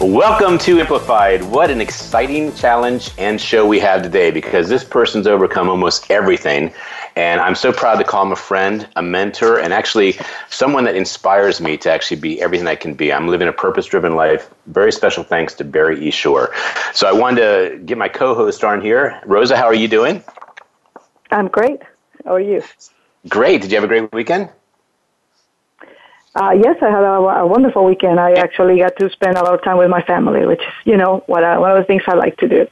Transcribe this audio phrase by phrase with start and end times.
[0.00, 1.44] Welcome to Amplified.
[1.44, 6.72] What an exciting challenge and show we have today because this person's overcome almost everything.
[7.16, 10.18] And I'm so proud to call him a friend, a mentor, and actually
[10.48, 13.12] someone that inspires me to actually be everything I can be.
[13.12, 14.50] I'm living a purpose driven life.
[14.68, 16.10] Very special thanks to Barry E.
[16.10, 16.54] Shore.
[16.94, 19.20] So I wanted to get my co host on here.
[19.26, 20.24] Rosa, how are you doing?
[21.30, 21.82] I'm great.
[22.24, 22.62] How are you?
[23.28, 23.60] Great.
[23.60, 24.48] Did you have a great weekend?
[26.34, 28.20] Uh, yes, I had a, a, wonderful weekend.
[28.20, 30.96] I actually got to spend a lot of time with my family, which is, you
[30.96, 32.68] know, what I, one of the things I like to do.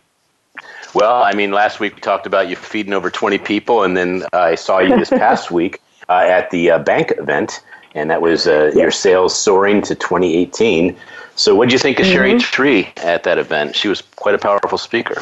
[0.95, 4.25] Well, I mean, last week we talked about you feeding over 20 people, and then
[4.33, 7.63] I saw you this past week uh, at the uh, bank event,
[7.95, 8.77] and that was uh, yes.
[8.77, 10.97] your sales soaring to 2018.
[11.35, 12.15] So, what did you think of mm-hmm.
[12.15, 13.75] Cheri Tree at that event?
[13.75, 15.21] She was quite a powerful speaker.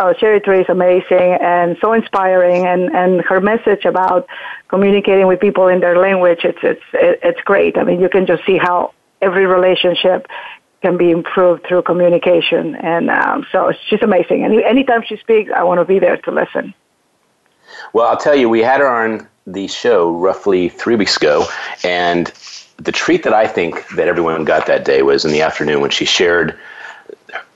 [0.00, 4.28] Oh, Cheri Tree is amazing and so inspiring, and, and her message about
[4.68, 7.76] communicating with people in their language, it's, it's, it's great.
[7.76, 10.28] I mean, you can just see how every relationship
[10.82, 12.76] can be improved through communication.
[12.76, 14.44] And um, so she's amazing.
[14.44, 16.74] And anytime she speaks, I want to be there to listen.
[17.92, 21.46] Well, I'll tell you, we had her on the show roughly three weeks ago,
[21.82, 22.32] and
[22.76, 25.90] the treat that I think that everyone got that day was in the afternoon when
[25.90, 26.56] she shared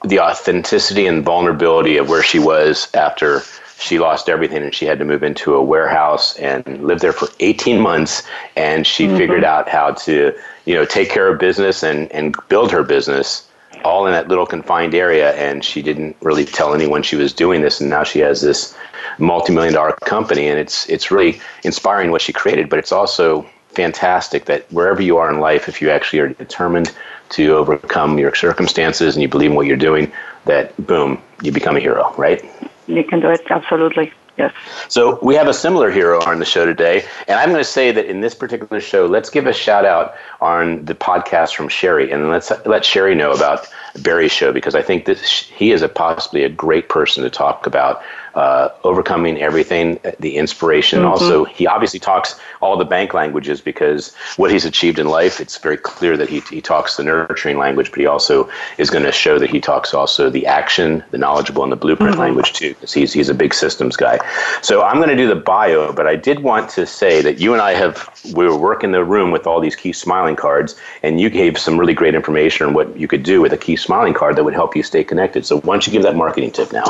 [0.04, 3.42] the authenticity and vulnerability of where she was after
[3.78, 7.28] she lost everything and she had to move into a warehouse and live there for
[7.40, 8.22] 18 months
[8.56, 9.16] and she mm-hmm.
[9.16, 10.32] figured out how to
[10.66, 13.48] you know take care of business and and build her business
[13.84, 17.60] all in that little confined area and she didn't really tell anyone she was doing
[17.60, 18.76] this and now she has this
[19.18, 24.44] multi-million dollar company and it's it's really inspiring what she created but it's also fantastic
[24.44, 26.94] that wherever you are in life if you actually are determined
[27.32, 30.12] to overcome your circumstances and you believe in what you're doing,
[30.44, 32.44] that boom, you become a hero, right?
[32.86, 34.12] You can do it, absolutely.
[34.38, 34.54] Yes.
[34.88, 37.92] So we have a similar hero on the show today, and I'm going to say
[37.92, 42.10] that in this particular show, let's give a shout out on the podcast from Cheri,
[42.10, 43.68] and let's let Cheri know about
[44.00, 47.66] Barry's show because I think that he is a possibly a great person to talk
[47.66, 48.02] about
[48.34, 51.00] uh, overcoming everything, the inspiration.
[51.00, 51.08] Mm-hmm.
[51.08, 55.58] Also, he obviously talks all the bank languages because what he's achieved in life, it's
[55.58, 58.48] very clear that he, he talks the nurturing language, but he also
[58.78, 62.12] is going to show that he talks also the action, the knowledgeable, and the blueprint
[62.12, 62.20] mm-hmm.
[62.20, 64.18] language too, because he's, he's a big systems guy.
[64.62, 67.52] So I'm going to do the bio, but I did want to say that you
[67.52, 71.20] and I have, we were working the room with all these keep smiling cards, and
[71.20, 74.14] you gave some really great information on what you could do with a keep smiling
[74.14, 75.44] card that would help you stay connected.
[75.44, 76.84] So why don't you give that marketing tip now?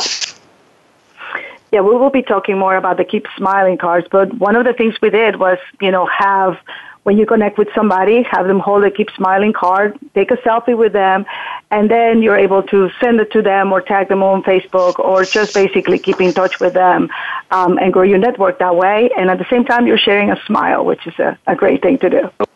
[1.72, 4.74] Yeah, we will be talking more about the keep smiling cards, but one of the
[4.74, 6.58] things we did was, you know, have
[7.04, 10.76] when you connect with somebody, have them hold a keep smiling card, take a selfie
[10.76, 11.24] with them,
[11.70, 15.24] and then you're able to send it to them or tag them on Facebook or
[15.24, 17.08] just basically keep in touch with them
[17.50, 19.10] um, and grow your network that way.
[19.16, 21.98] And at the same time, you're sharing a smile, which is a, a great thing
[21.98, 22.46] to do.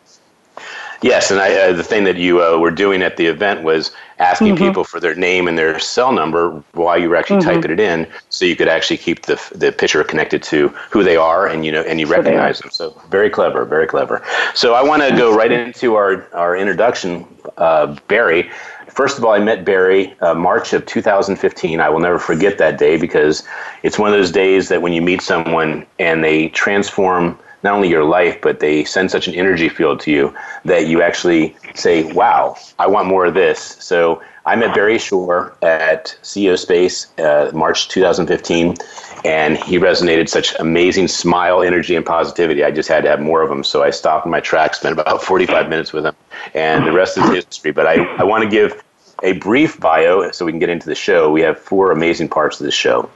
[1.03, 3.93] Yes, and I, uh, the thing that you uh, were doing at the event was
[4.19, 4.65] asking mm-hmm.
[4.65, 7.61] people for their name and their cell number while you were actually mm-hmm.
[7.61, 11.17] typing it in, so you could actually keep the the picture connected to who they
[11.17, 12.71] are, and you know, and you recognize them.
[12.71, 14.23] So very clever, very clever.
[14.55, 17.27] So I want to go right into our our introduction,
[17.59, 18.51] uh, Barry.
[18.89, 21.81] First of all, I met Barry uh, March of 2015.
[21.81, 23.47] I will never forget that day because
[23.83, 27.89] it's one of those days that when you meet someone and they transform not only
[27.89, 30.35] your life, but they send such an energy field to you
[30.65, 33.77] that you actually say, wow, I want more of this.
[33.81, 38.77] So I met Barry Shore at CEO Space, uh, March 2015,
[39.25, 42.63] and he resonated such amazing smile, energy, and positivity.
[42.63, 43.65] I just had to have more of them.
[43.65, 46.15] So I stopped in my tracks, spent about 45 minutes with him,
[46.55, 47.73] and the rest is history.
[47.73, 48.81] But I, I want to give
[49.25, 51.33] a brief bio so we can get into the show.
[51.33, 53.11] We have four amazing parts of the show.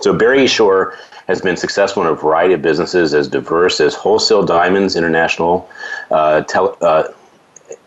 [0.00, 0.96] So Barry Shore
[1.30, 5.70] has been successful in a variety of businesses as diverse as Wholesale Diamonds International,
[6.10, 7.04] uh, tele, uh,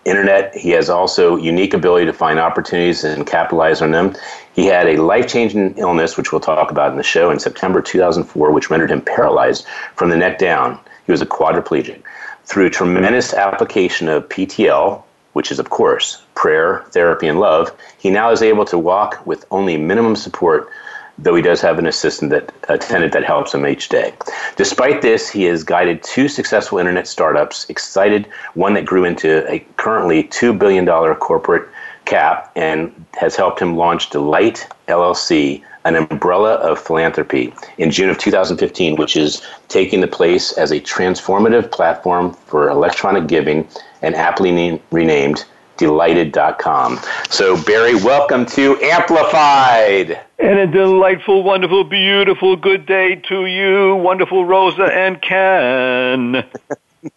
[0.06, 0.56] Internet.
[0.56, 4.16] He has also unique ability to find opportunities and capitalize on them.
[4.54, 8.52] He had a life-changing illness, which we'll talk about in the show, in September 2004,
[8.52, 9.66] which rendered him paralyzed
[9.96, 10.80] from the neck down.
[11.06, 12.02] He was a quadriplegic.
[12.46, 15.04] Through tremendous application of PTL,
[15.34, 19.46] which is, of course, prayer, therapy, and love, he now is able to walk with
[19.52, 20.70] only minimum support
[21.18, 24.14] though he does have an assistant that attendant that helps him each day.
[24.56, 29.60] Despite this, he has guided two successful internet startups, excited one that grew into a
[29.78, 31.68] currently $2 billion corporate
[32.06, 38.18] cap and has helped him launch Delight LLC, an umbrella of philanthropy, in June of
[38.18, 43.68] 2015, which is taking the place as a transformative platform for electronic giving
[44.02, 45.46] and aptly renamed
[45.78, 47.00] delighted.com.
[47.30, 50.20] So, Barry, welcome to Amplified.
[50.40, 56.44] And a delightful, wonderful, beautiful good day to you, wonderful Rosa and Ken.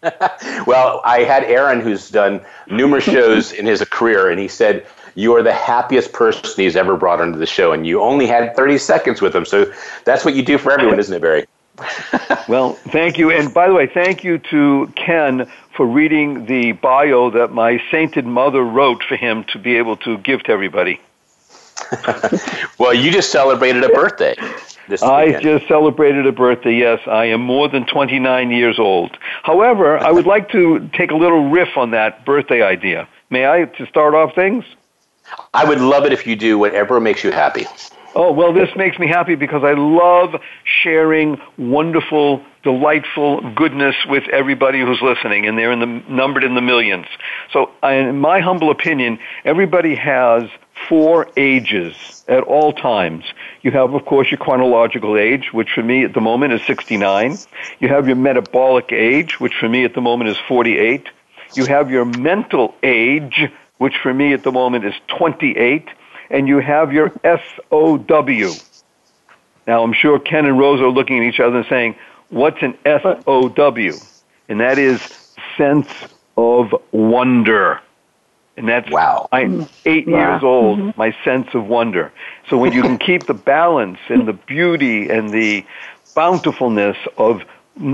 [0.67, 5.35] well, I had Aaron, who's done numerous shows in his career, and he said, You
[5.37, 8.79] are the happiest person he's ever brought onto the show, and you only had 30
[8.79, 9.44] seconds with him.
[9.44, 9.73] So
[10.05, 11.47] that's what you do for everyone, isn't it, Barry?
[12.49, 13.31] Well, thank you.
[13.31, 18.26] And by the way, thank you to Ken for reading the bio that my sainted
[18.26, 21.00] mother wrote for him to be able to give to everybody.
[22.78, 24.34] well, you just celebrated a birthday.
[25.02, 27.00] I just celebrated a birthday, yes.
[27.06, 29.17] I am more than 29 years old.
[29.43, 33.08] However, I would like to take a little riff on that birthday idea.
[33.29, 34.64] May I, to start off things?
[35.52, 37.67] I would love it if you do whatever makes you happy.
[38.19, 44.81] Oh, well, this makes me happy because I love sharing wonderful, delightful goodness with everybody
[44.81, 47.05] who's listening, and they're in the, numbered in the millions.
[47.53, 50.45] So, in my humble opinion, everybody has
[50.89, 53.25] four ages at all times.
[53.61, 57.37] You have, of course, your chronological age, which for me at the moment is 69.
[57.81, 61.07] You have your metabolic age, which for me at the moment is 48.
[61.53, 65.87] You have your mental age, which for me at the moment is 28
[66.31, 68.52] and you have your SOW.
[69.67, 71.96] Now, I'm sure Ken and Rose are looking at each other and saying,
[72.28, 73.93] What's an SOW?
[74.49, 75.00] And that is
[75.56, 75.88] sense
[76.37, 77.81] of wonder.
[78.56, 79.28] And that's wow.
[79.32, 80.32] I'm eight yeah.
[80.32, 80.99] years old, mm-hmm.
[80.99, 82.12] my sense of wonder.
[82.49, 85.67] So when you can keep the balance and the beauty and the
[86.14, 87.43] bountifulness of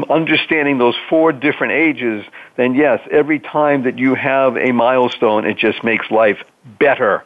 [0.08, 2.24] understanding those four different ages,
[2.56, 6.44] then yes, every time that you have a milestone, it just makes life
[6.78, 7.24] better.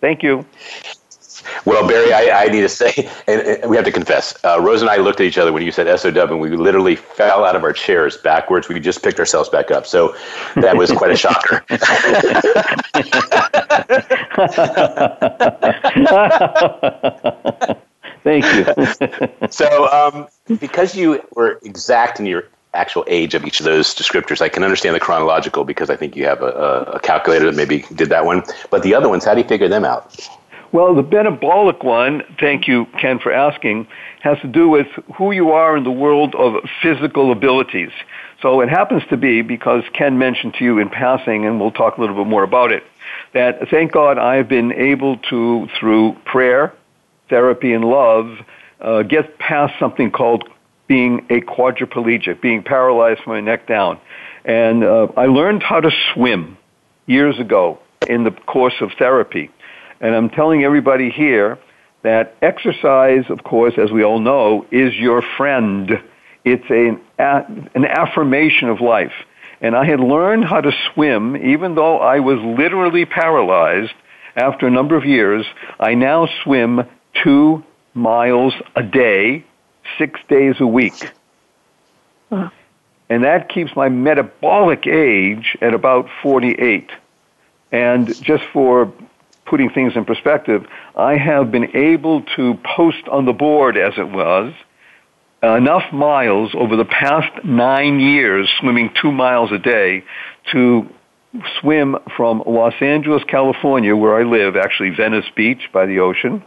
[0.00, 0.46] Thank you.
[1.64, 2.92] Well, Barry, I, I, need to say,
[3.26, 5.62] and, and, we have to confess, uh, Rose and I looked at each other when
[5.62, 8.68] you said SOW, and we literally fell out of our chairs backwards.
[8.68, 9.86] We just picked ourselves back up.
[9.86, 10.14] So
[10.56, 11.64] that was quite a shocker.
[18.24, 18.64] Thank you.
[19.50, 20.26] so, um,
[20.58, 24.40] because you were exact in your actual age of each of those descriptors.
[24.40, 27.84] I can understand the chronological because I think you have a, a calculator that maybe
[27.94, 28.42] did that one.
[28.70, 30.28] But the other ones, how do you figure them out?
[30.72, 33.86] Well, the metabolic one, thank you, Ken, for asking,
[34.20, 37.92] has to do with who you are in the world of physical abilities.
[38.42, 41.96] So it happens to be, because Ken mentioned to you in passing, and we'll talk
[41.96, 42.82] a little bit more about it,
[43.32, 46.74] that thank God I've been able to, through prayer,
[47.30, 48.38] therapy, and love,
[48.80, 50.48] uh, get past something called
[50.86, 53.98] being a quadriplegic, being paralyzed from my neck down.
[54.44, 56.56] And uh, I learned how to swim
[57.06, 57.78] years ago
[58.08, 59.50] in the course of therapy.
[60.00, 61.58] And I'm telling everybody here
[62.02, 65.90] that exercise, of course, as we all know, is your friend.
[66.44, 69.14] It's an, an affirmation of life.
[69.60, 73.94] And I had learned how to swim, even though I was literally paralyzed.
[74.36, 75.46] After a number of years,
[75.80, 76.82] I now swim
[77.24, 79.46] two miles a day
[79.98, 81.10] six days a week.
[83.08, 86.90] And that keeps my metabolic age at about 48.
[87.70, 88.92] And just for
[89.44, 90.66] putting things in perspective,
[90.96, 94.52] I have been able to post on the board, as it was,
[95.42, 100.02] enough miles over the past nine years, swimming two miles a day,
[100.50, 100.88] to
[101.60, 106.42] swim from Los Angeles, California, where I live, actually Venice Beach by the ocean,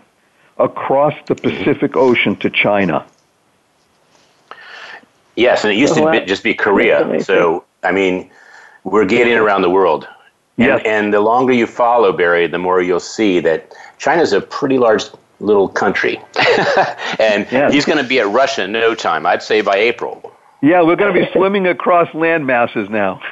[0.57, 3.05] across the Pacific Ocean to China.
[5.39, 7.23] Yes, and it used to be, just be Korea.
[7.23, 8.29] So, I mean,
[8.83, 10.05] we're getting around the world.
[10.57, 10.81] And, yes.
[10.85, 15.05] and the longer you follow Barry, the more you'll see that China's a pretty large
[15.39, 16.17] little country.
[17.19, 17.71] and yes.
[17.71, 20.35] he's going to be at Russia in no time, I'd say by April.
[20.61, 23.21] Yeah, we're going to be swimming across land masses now.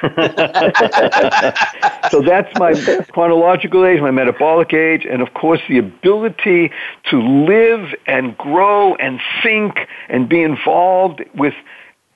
[2.10, 2.72] so that's my
[3.12, 6.72] chronological age, my metabolic age, and of course the ability
[7.10, 9.76] to live and grow and think
[10.08, 11.52] and be involved with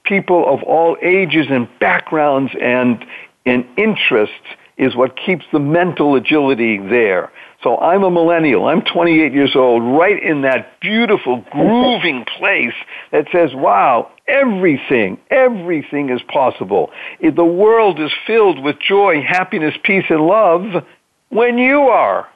[0.04, 3.04] people of all ages and backgrounds and,
[3.46, 4.34] and interests
[4.76, 7.30] is what keeps the mental agility there.
[7.62, 8.66] So I'm a millennial.
[8.66, 12.74] I'm 28 years old, right in that beautiful, grooving place
[13.12, 16.90] that says, wow, everything, everything is possible.
[17.20, 20.84] The world is filled with joy, happiness, peace, and love
[21.28, 22.28] when you are.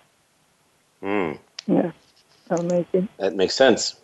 [1.03, 1.39] Mm.
[1.67, 1.91] Yeah,
[2.51, 3.09] amazing.
[3.19, 3.97] That makes sense.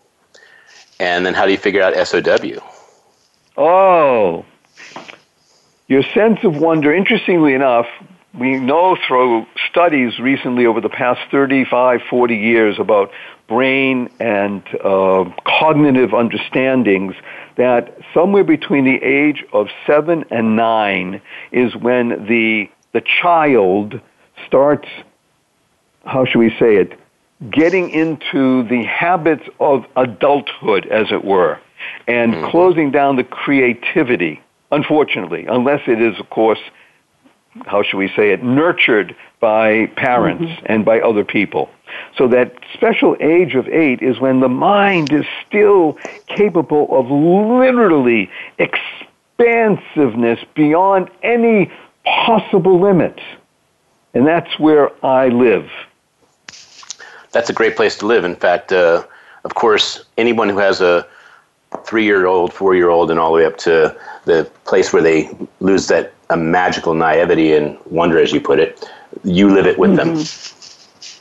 [0.99, 2.72] And then how do you figure out SOW?
[3.57, 4.45] Oh,
[5.87, 7.87] your sense of wonder, interestingly enough,
[8.39, 13.11] we know through studies recently over the past 35, 40 years about
[13.47, 17.15] brain and uh, cognitive understandings
[17.57, 24.01] that somewhere between the age of seven and nine is when the, the child
[24.47, 24.89] starts,
[26.07, 26.99] how should we say it,
[27.51, 31.61] getting into the habits of adulthood, as it were,
[32.07, 32.51] and mm-hmm.
[32.51, 36.61] closing down the creativity, unfortunately, unless it is, of course,
[37.67, 40.67] how should we say it, nurtured by parents mm-hmm.
[40.67, 41.69] and by other people.
[42.17, 45.99] So that special age of eight is when the mind is still
[46.29, 51.71] capable of literally expansiveness beyond any
[52.05, 53.21] possible limit.
[54.15, 55.71] And that's where I live.
[57.33, 58.25] That's a great place to live.
[58.25, 59.05] In fact, uh,
[59.45, 61.07] of course, anyone who has a
[61.85, 65.03] three year old, four year old, and all the way up to the place where
[65.03, 68.89] they lose that a magical naivety and wonder, as you put it,
[69.25, 70.15] you live it with mm-hmm.
[70.15, 70.17] them.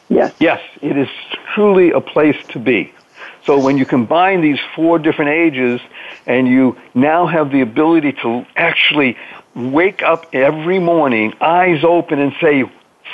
[0.09, 0.33] Yes.
[0.39, 1.09] Yes, it is
[1.53, 2.93] truly a place to be.
[3.45, 5.81] So when you combine these four different ages
[6.25, 9.17] and you now have the ability to actually
[9.55, 12.69] wake up every morning, eyes open, and say,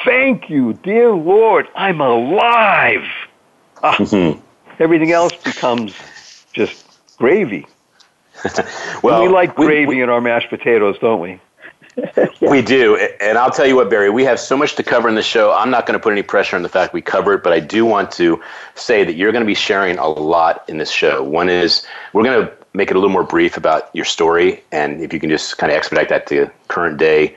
[0.06, 3.08] Thank you, dear Lord, I'm alive.
[3.82, 4.40] Ah, mm-hmm.
[4.80, 5.96] Everything else becomes
[6.54, 6.87] just
[7.18, 7.66] gravy.
[9.04, 11.40] well, and we like gravy we, we, in our mashed potatoes, don't we?
[12.42, 12.96] We do.
[13.20, 15.52] And I'll tell you what, Barry, we have so much to cover in the show.
[15.52, 17.60] I'm not going to put any pressure on the fact we cover it, but I
[17.60, 18.42] do want to
[18.76, 21.24] say that you're going to be sharing a lot in this show.
[21.24, 25.02] One is we're going to make it a little more brief about your story, and
[25.02, 27.36] if you can just kind of expedite that to current day,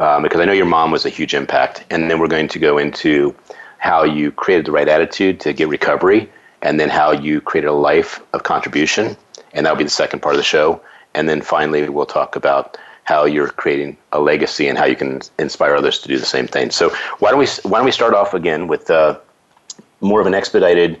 [0.00, 1.84] um, because I know your mom was a huge impact.
[1.90, 3.34] And then we're going to go into
[3.78, 6.28] how you created the right attitude to get recovery,
[6.62, 9.16] and then how you created a life of contribution.
[9.52, 10.80] And that'll be the second part of the show.
[11.14, 15.20] And then finally, we'll talk about how you're creating a legacy and how you can
[15.38, 16.70] inspire others to do the same thing.
[16.70, 19.18] So why don't we why don't we start off again with uh,
[20.00, 21.00] more of an expedited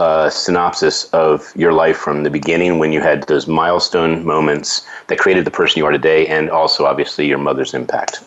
[0.00, 5.18] uh, synopsis of your life from the beginning when you had those milestone moments that
[5.18, 8.24] created the person you are today, and also obviously your mother's impact.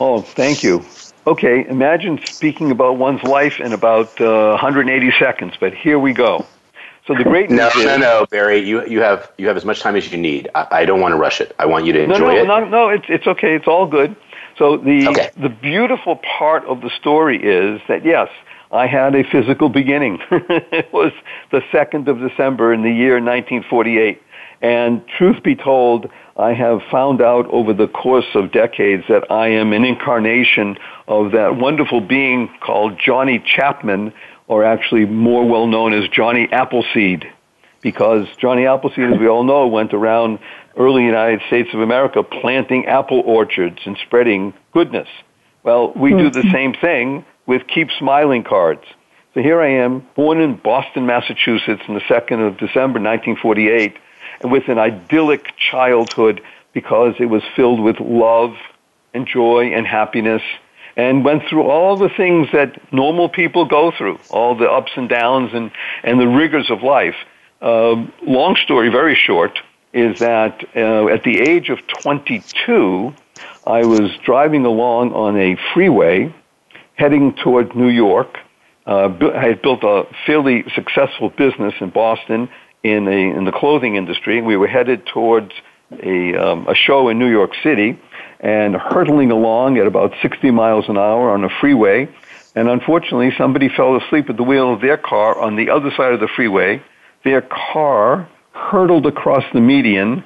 [0.00, 0.84] Oh, thank you.
[1.26, 6.46] Okay, imagine speaking about one's life in about uh, 180 seconds, but here we go.
[7.06, 8.58] So the great no, no, no, Barry.
[8.58, 10.48] You you have you have as much time as you need.
[10.54, 11.54] I, I don't want to rush it.
[11.58, 12.46] I want you to enjoy no, no, it.
[12.46, 13.54] No, no, it's it's okay.
[13.56, 14.14] It's all good.
[14.58, 15.30] So the okay.
[15.36, 18.28] the beautiful part of the story is that yes,
[18.70, 20.20] I had a physical beginning.
[20.30, 21.12] it was
[21.50, 24.22] the second of December in the year 1948,
[24.60, 29.48] and truth be told, I have found out over the course of decades that I
[29.48, 30.76] am an incarnation
[31.08, 34.12] of that wonderful being called Johnny Chapman
[34.48, 37.24] or actually more well known as Johnny Appleseed,
[37.82, 40.40] because Johnny Appleseed, as we all know, went around
[40.76, 45.08] early United States of America planting apple orchards and spreading goodness.
[45.62, 46.50] Well, we do the hmm.
[46.50, 48.82] same thing with Keep Smiling cards.
[49.34, 54.00] So here I am, born in Boston, Massachusetts, on the 2nd of December 1948, and
[54.42, 56.42] with an idyllic childhood
[56.72, 58.54] because it was filled with love
[59.12, 60.42] and joy and happiness
[60.96, 65.08] and went through all the things that normal people go through, all the ups and
[65.08, 65.70] downs and,
[66.02, 67.14] and the rigors of life.
[67.60, 69.58] Uh, long story, very short,
[69.92, 73.14] is that uh, at the age of 22,
[73.66, 76.34] I was driving along on a freeway
[76.94, 78.38] heading toward New York.
[78.86, 82.48] Uh, I had built a fairly successful business in Boston
[82.82, 84.40] in, a, in the clothing industry.
[84.40, 85.52] We were headed towards
[86.02, 87.98] a, um, a show in New York City
[88.40, 92.08] and hurtling along at about 60 miles an hour on a freeway.
[92.54, 96.12] And unfortunately, somebody fell asleep at the wheel of their car on the other side
[96.12, 96.82] of the freeway.
[97.22, 100.24] Their car hurtled across the median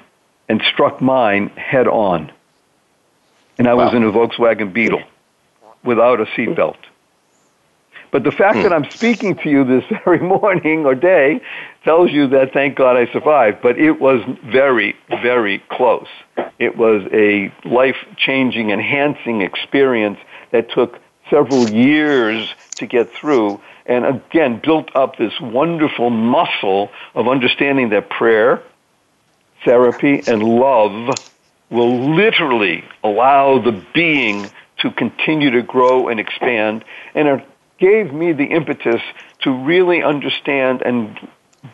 [0.49, 2.33] and struck mine head on.
[3.59, 3.87] And I wow.
[3.87, 5.03] was in a Volkswagen Beetle
[5.83, 6.77] without a seatbelt.
[8.15, 8.73] But the fact that hmm.
[8.73, 11.41] I'm speaking to you this very morning or day
[11.83, 13.59] tells you that thank God I survived.
[13.61, 16.07] But it was very, very close.
[16.61, 20.21] It was a life changing, enhancing experience
[20.53, 23.61] that took several years to get through.
[23.85, 28.63] And again, built up this wonderful muscle of understanding that prayer,
[29.65, 31.17] therapy, and love
[31.69, 36.85] will literally allow the being to continue to grow and expand
[37.17, 37.43] and
[37.85, 39.03] gave me the impetus
[39.43, 41.19] to really understand and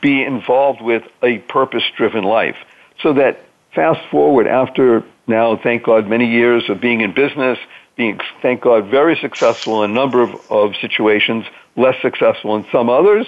[0.00, 2.56] be involved with a purpose driven life.
[3.00, 3.44] So that
[3.76, 7.58] fast forward after now, thank God, many years of being in business,
[7.96, 11.44] being, thank God, very successful in a number of, of situations,
[11.76, 13.26] less successful in some others.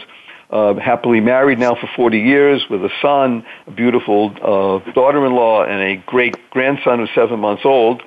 [0.51, 5.33] Uh, happily married now for 40 years with a son, a beautiful uh, daughter in
[5.33, 8.03] law, and a great grandson who's seven months old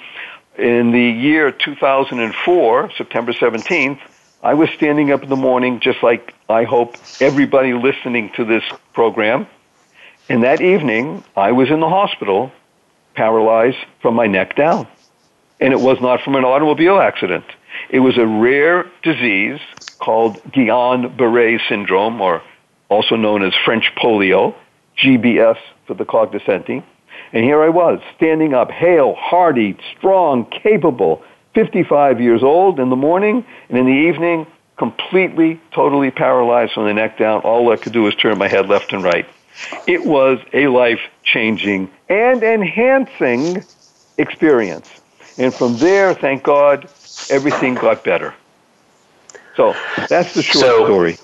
[0.57, 3.99] in the year 2004, September 17th,
[4.45, 8.61] I was standing up in the morning, just like I hope everybody listening to this
[8.93, 9.47] program.
[10.29, 12.51] And that evening, I was in the hospital,
[13.15, 14.87] paralyzed from my neck down.
[15.59, 17.45] And it was not from an automobile accident.
[17.89, 19.59] It was a rare disease
[19.97, 22.43] called Guillain-Barré syndrome, or
[22.87, 24.53] also known as French polio,
[24.95, 26.83] GBS for the cognoscenti.
[27.33, 31.23] And here I was, standing up, hale, hearty, strong, capable,
[31.55, 34.45] 55 years old in the morning, and in the evening,
[34.77, 37.41] completely, totally paralyzed from the neck down.
[37.41, 39.25] All I could do was turn my head left and right.
[39.87, 43.63] It was a life changing and enhancing
[44.17, 44.89] experience.
[45.37, 46.89] And from there, thank God,
[47.29, 48.33] everything got better.
[49.55, 49.73] So
[50.09, 51.17] that's the short so, story.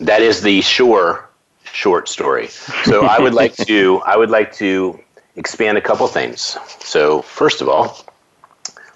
[0.00, 1.28] That is the sure
[1.72, 2.48] short story.
[2.84, 5.00] So I would like to I would like to
[5.36, 6.58] expand a couple things.
[6.80, 8.04] So first of all,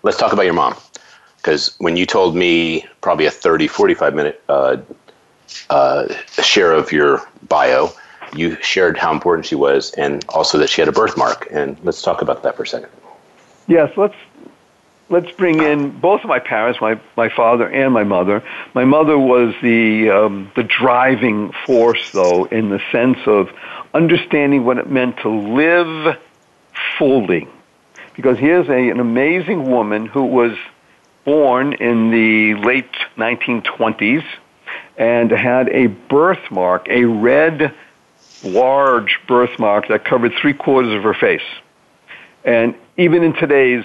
[0.04, 0.76] let's talk about your mom.
[1.38, 4.76] Because when you told me probably a 30, 45 minute uh,
[5.68, 7.90] uh, share of your bio,
[8.34, 11.49] you shared how important she was and also that she had a birthmark.
[11.50, 12.90] And let's talk about that for a second.
[13.66, 14.14] Yes, let's
[15.08, 18.42] let's bring in both of my parents, my, my father and my mother.
[18.75, 23.50] My mother was the um, the driving force, though, in the sense of
[23.92, 26.18] understanding what it meant to live
[26.99, 27.49] fully.
[28.14, 30.56] Because here's a, an amazing woman who was
[31.25, 34.25] born in the late 1920s
[34.97, 37.75] and had a birthmark, a red,
[38.44, 41.42] large birthmark that covered three quarters of her face.
[42.44, 43.85] And even in today's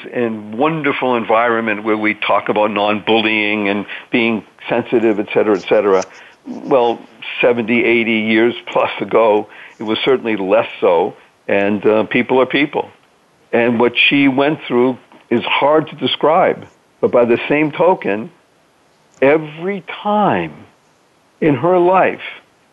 [0.58, 6.04] wonderful environment where we talk about non-bullying and being sensitive, et cetera, et cetera,
[6.46, 7.00] well,
[7.42, 11.16] 70, 80 years plus ago, it was certainly less so,
[11.48, 12.92] and uh, people are people.
[13.52, 14.98] And what she went through
[15.30, 16.68] is hard to describe.
[17.02, 18.32] But by the same token,
[19.22, 20.66] every time
[21.42, 22.22] in her life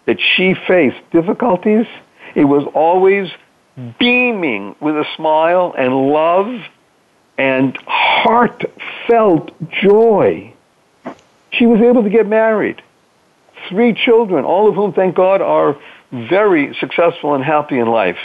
[0.06, 1.86] that she faced difficulties,
[2.34, 3.30] it was always
[3.98, 6.62] beaming with a smile and love
[7.38, 10.52] and heartfelt joy.
[11.52, 12.82] She was able to get married.
[13.68, 15.76] Three children, all of whom, thank God, are
[16.12, 18.18] very successful and happy in life.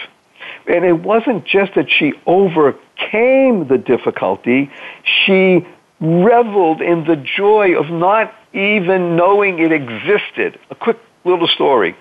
[0.67, 4.71] And it wasn't just that she overcame the difficulty,
[5.26, 5.65] she
[6.00, 10.60] reveled in the joy of not even knowing it existed.
[10.69, 11.95] A quick little story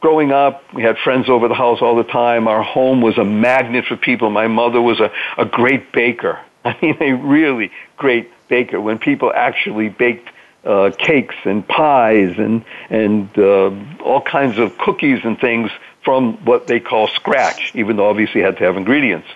[0.00, 2.48] growing up, we had friends over the house all the time.
[2.48, 4.30] Our home was a magnet for people.
[4.30, 6.40] My mother was a, a great baker.
[6.64, 8.80] I mean, a really great baker.
[8.80, 10.28] When people actually baked
[10.64, 13.70] uh, cakes and pies and and uh,
[14.04, 15.70] all kinds of cookies and things
[16.04, 19.28] from what they call scratch, even though obviously had to have ingredients.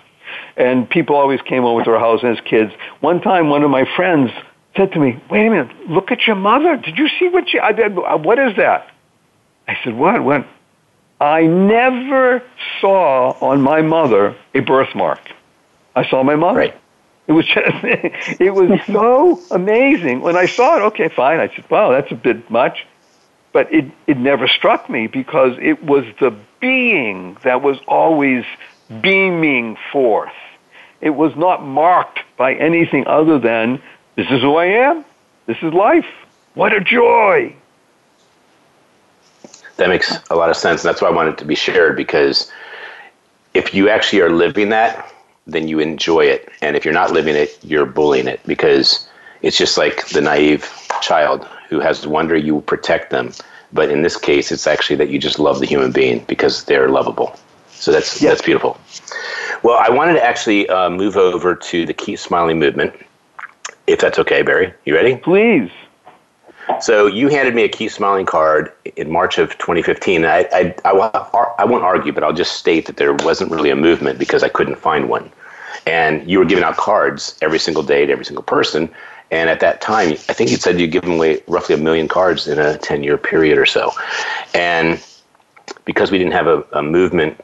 [0.57, 2.71] And people always came over to our house as kids.
[2.99, 4.31] One time, one of my friends
[4.75, 6.77] said to me, "Wait a minute, look at your mother.
[6.77, 7.59] Did you see what she?
[7.59, 7.97] I did.
[7.97, 8.89] Uh, what is that?"
[9.67, 10.23] I said, "What?
[10.23, 10.45] What?"
[11.19, 12.43] I never
[12.81, 15.19] saw on my mother a birthmark.
[15.95, 16.59] I saw my mother.
[16.59, 16.81] Right.
[17.27, 17.57] It was just,
[18.41, 20.21] it was so amazing.
[20.21, 21.39] When I saw it, okay, fine.
[21.39, 22.85] I said, wow, that's a bit much.
[23.53, 28.43] But it, it never struck me because it was the being that was always
[29.01, 30.33] beaming forth.
[30.99, 33.81] It was not marked by anything other than,
[34.15, 35.05] this is who I am.
[35.45, 36.07] This is life.
[36.55, 37.55] What a joy
[39.77, 40.83] that makes a lot of sense.
[40.83, 42.51] And that's why I wanted to be shared because
[43.53, 45.13] if you actually are living that,
[45.47, 46.49] then you enjoy it.
[46.61, 49.07] And if you're not living it, you're bullying it because
[49.41, 53.31] it's just like the naive child who has wonder you protect them.
[53.75, 56.89] But in this case, it's actually that you just love the human being because they're
[56.89, 57.35] lovable.
[57.69, 58.79] So that's that's beautiful.
[59.63, 62.93] Well, I wanted to actually uh, move over to the Keep Smiling movement,
[63.85, 64.73] if that's okay, Barry.
[64.85, 65.17] You ready?
[65.17, 65.71] Please.
[66.81, 70.25] So you handed me a Keep Smiling card in March of 2015.
[70.25, 73.75] I, I, I, I, won't argue, but I'll just state that there wasn't really a
[73.75, 75.31] movement because I couldn't find one.
[75.85, 78.89] And you were giving out cards every single day to every single person.
[79.31, 82.47] And at that time, I think you said you'd given away roughly a million cards
[82.47, 83.91] in a 10 year period or so.
[84.53, 85.03] And
[85.85, 87.39] because we didn't have a, a movement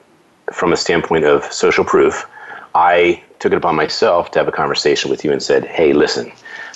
[0.52, 2.28] from a standpoint of social proof,
[2.76, 6.32] I took it upon myself to have a conversation with you and said, hey, listen,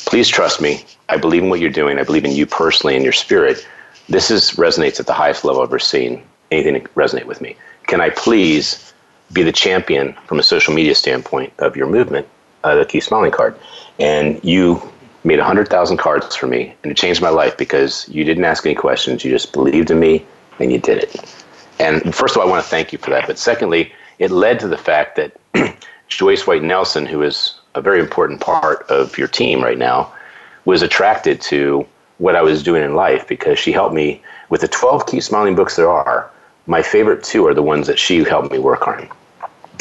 [0.05, 0.83] please trust me.
[1.09, 1.99] I believe in what you're doing.
[1.99, 3.67] I believe in you personally and your spirit.
[4.09, 7.55] This is resonates at the highest level I've ever seen anything resonate with me.
[7.87, 8.93] Can I please
[9.33, 12.27] be the champion from a social media standpoint of your movement,
[12.63, 13.57] uh, the Keep Smiling card?
[13.99, 14.81] And you
[15.25, 18.75] made 100,000 cards for me, and it changed my life because you didn't ask any
[18.75, 19.25] questions.
[19.25, 20.25] You just believed in me,
[20.59, 21.35] and you did it.
[21.79, 23.27] And first of all, I want to thank you for that.
[23.27, 25.35] But secondly, it led to the fact that
[26.07, 30.13] Joyce White Nelson, who is a very important part of your team right now,
[30.63, 31.85] was attracted to
[32.17, 35.55] what I was doing in life because she helped me with the 12 Keep Smiling
[35.55, 36.31] books there are.
[36.67, 39.09] My favorite two are the ones that she helped me work on.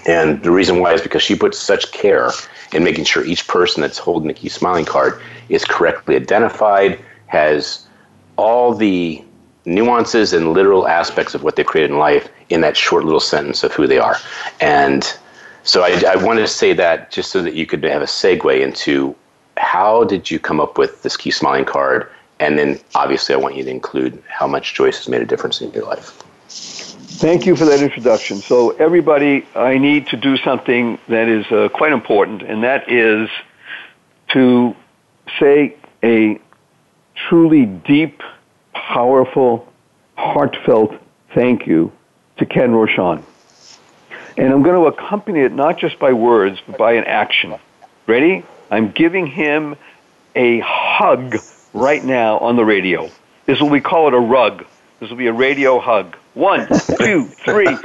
[0.07, 2.30] And the reason why is because she puts such care
[2.72, 7.87] in making sure each person that's holding the Keep Smiling card is correctly identified, has
[8.37, 9.22] all the
[9.64, 13.64] nuances and literal aspects of what they've created in life in that short little sentence
[13.64, 14.16] of who they are.
[14.61, 15.16] And
[15.62, 18.61] so I, I wanted to say that just so that you could have a segue
[18.61, 19.14] into
[19.57, 22.11] how did you come up with this Keep Smiling card?
[22.40, 25.61] And then obviously, I want you to include how much Joyce has made a difference
[25.61, 26.22] in your life.
[26.48, 28.38] Thank you for that introduction.
[28.38, 33.30] So, everybody, I need to do something that is uh, quite important, and that is
[34.30, 34.74] to
[35.38, 36.40] say a
[37.28, 38.22] truly deep,
[38.72, 39.72] powerful,
[40.16, 40.94] heartfelt
[41.34, 41.92] thank you
[42.38, 43.22] to Ken Rochon.
[44.37, 47.54] And I'm going to accompany it not just by words, but by an action.
[48.06, 48.44] Ready?
[48.70, 49.76] I'm giving him
[50.34, 51.37] a hug
[51.72, 53.10] right now on the radio.
[53.46, 54.64] This will we call it a rug.
[54.98, 56.16] This will be a radio hug.
[56.34, 56.66] One,
[56.98, 57.66] two, three.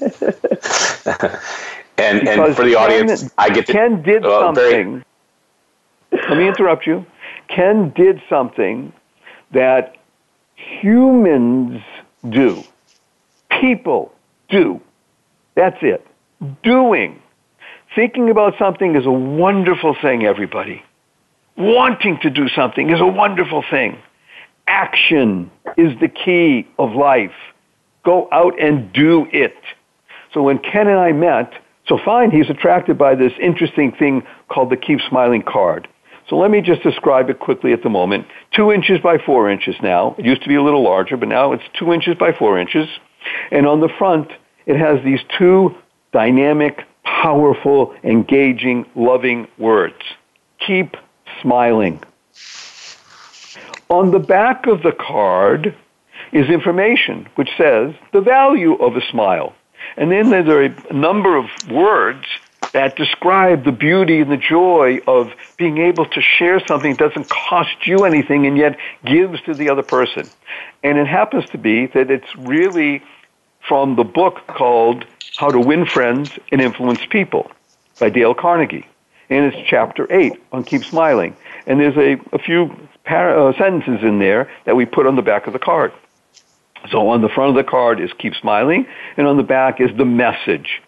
[1.98, 5.04] and, and for the audience, Ken, I get to, Ken did uh, something.
[6.10, 6.28] Very...
[6.28, 7.06] Let me interrupt you.
[7.48, 8.92] Ken did something
[9.52, 9.96] that
[10.54, 11.82] humans
[12.28, 12.62] do.
[13.60, 14.12] People
[14.48, 14.80] do.
[15.54, 16.06] That's it.
[16.62, 17.22] Doing.
[17.94, 20.82] Thinking about something is a wonderful thing, everybody.
[21.56, 23.98] Wanting to do something is a wonderful thing.
[24.66, 27.34] Action is the key of life.
[28.02, 29.56] Go out and do it.
[30.32, 31.52] So when Ken and I met,
[31.88, 35.88] so fine, he's attracted by this interesting thing called the Keep Smiling card.
[36.28, 38.26] So let me just describe it quickly at the moment.
[38.52, 40.16] Two inches by four inches now.
[40.18, 42.88] It used to be a little larger, but now it's two inches by four inches.
[43.52, 44.32] And on the front,
[44.66, 45.76] it has these two
[46.12, 50.02] dynamic, powerful, engaging, loving words.
[50.66, 50.96] Keep
[51.40, 52.02] smiling.
[53.88, 55.76] On the back of the card
[56.32, 59.54] is information which says the value of a smile.
[59.96, 62.26] And then there are a number of words
[62.72, 67.28] that describe the beauty and the joy of being able to share something that doesn't
[67.28, 70.28] cost you anything and yet gives to the other person.
[70.82, 73.02] And it happens to be that it's really
[73.66, 75.04] from the book called
[75.36, 77.50] How to Win Friends and Influence People
[77.98, 78.86] by Dale Carnegie.
[79.28, 81.36] And it's chapter 8 on Keep Smiling.
[81.66, 82.70] And there's a, a few
[83.04, 85.92] para, uh, sentences in there that we put on the back of the card.
[86.90, 89.90] So on the front of the card is Keep Smiling, and on the back is
[89.96, 90.82] the message.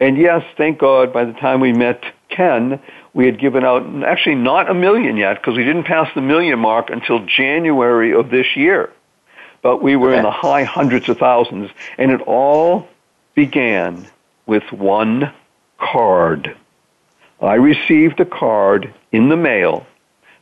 [0.00, 2.80] And yes, thank God, by the time we met Ken,
[3.14, 6.58] we had given out actually not a million yet because we didn't pass the million
[6.58, 8.90] mark until January of this year
[9.62, 10.18] but we were okay.
[10.18, 12.88] in the high hundreds of thousands, and it all
[13.34, 14.06] began
[14.44, 15.32] with one
[15.78, 16.54] card.
[17.40, 19.86] I received a card in the mail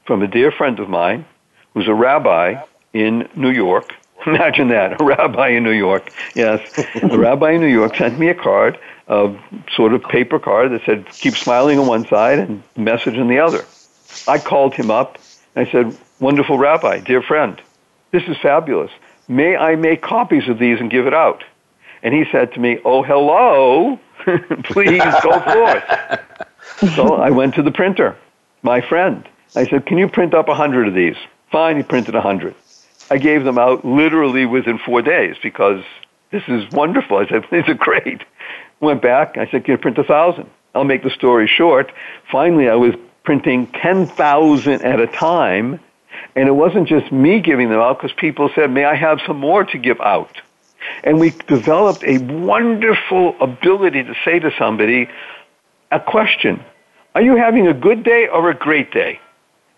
[0.07, 1.27] from a dear friend of mine
[1.73, 3.95] who's a rabbi in New York.
[4.27, 6.13] Imagine that, a rabbi in New York.
[6.35, 6.61] Yes,
[7.03, 8.79] a rabbi in New York sent me a card,
[9.09, 9.35] a
[9.75, 13.39] sort of paper card that said, keep smiling on one side and message on the
[13.39, 13.65] other.
[14.29, 15.19] I called him up.
[15.55, 17.61] And I said, wonderful rabbi, dear friend,
[18.13, 18.91] this is fabulous.
[19.29, 21.45] May I make copies of these and give it out?
[22.03, 23.99] And he said to me, Oh, hello.
[24.65, 26.95] Please go forth.
[26.95, 28.17] so I went to the printer,
[28.63, 29.29] my friend.
[29.55, 31.17] I said, Can you print up a hundred of these?
[31.51, 32.55] Fine, he printed a hundred.
[33.11, 35.83] I gave them out literally within four days because
[36.31, 37.19] this is wonderful.
[37.19, 38.23] I said, These are great.
[38.81, 39.37] Went back.
[39.37, 40.49] I said, Can you print a thousand?
[40.75, 41.93] I'll make the story short.
[42.31, 42.95] Finally, I was
[43.25, 45.81] printing 10,000 at a time
[46.35, 49.39] and it wasn't just me giving them out because people said, may I have some
[49.39, 50.41] more to give out?
[51.05, 55.09] And we developed a wonderful ability to say to somebody
[55.91, 56.65] a question.
[57.15, 59.21] Are you having a good day or a great day?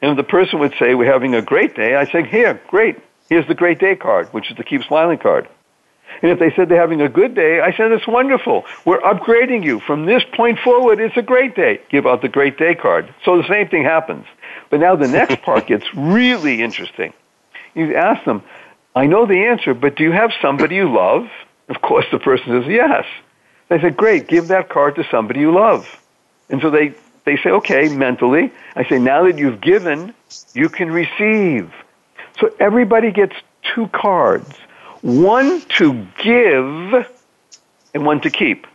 [0.01, 1.95] And the person would say, we're having a great day.
[1.95, 2.99] I say, here, great.
[3.33, 5.49] Here's the great day card, which is the keep smiling card.
[6.21, 8.67] And if they said they're having a good day, I said, it's wonderful.
[8.85, 9.81] We're upgrading you.
[9.81, 11.81] From this point forward, it's a great day.
[11.89, 13.09] Give out the great day card.
[13.25, 14.27] So the same thing happens.
[14.69, 17.15] But now the next part gets really interesting.
[17.75, 18.43] You ask them,
[18.95, 21.27] I know the answer, but do you have somebody you love?
[21.71, 23.07] Of course, the person says, yes.
[23.71, 25.89] I said, great, give that card to somebody you love.
[26.51, 26.93] And so they,
[27.25, 28.53] they say, okay, mentally.
[28.77, 30.13] I say, now that you've given,
[30.53, 31.73] you can receive.
[32.41, 33.35] So everybody gets
[33.75, 34.55] two cards
[35.03, 37.07] one to give
[37.95, 38.67] and one to keep.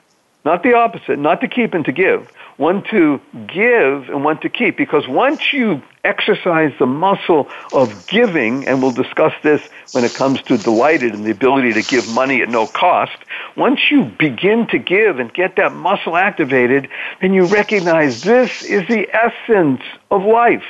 [0.45, 4.49] Not the opposite, not to keep and to give one to give and one to
[4.49, 4.77] keep.
[4.77, 10.41] Because once you exercise the muscle of giving, and we'll discuss this when it comes
[10.43, 13.17] to delighted and the ability to give money at no cost.
[13.55, 16.87] Once you begin to give and get that muscle activated,
[17.21, 20.63] then you recognize this is the essence of life.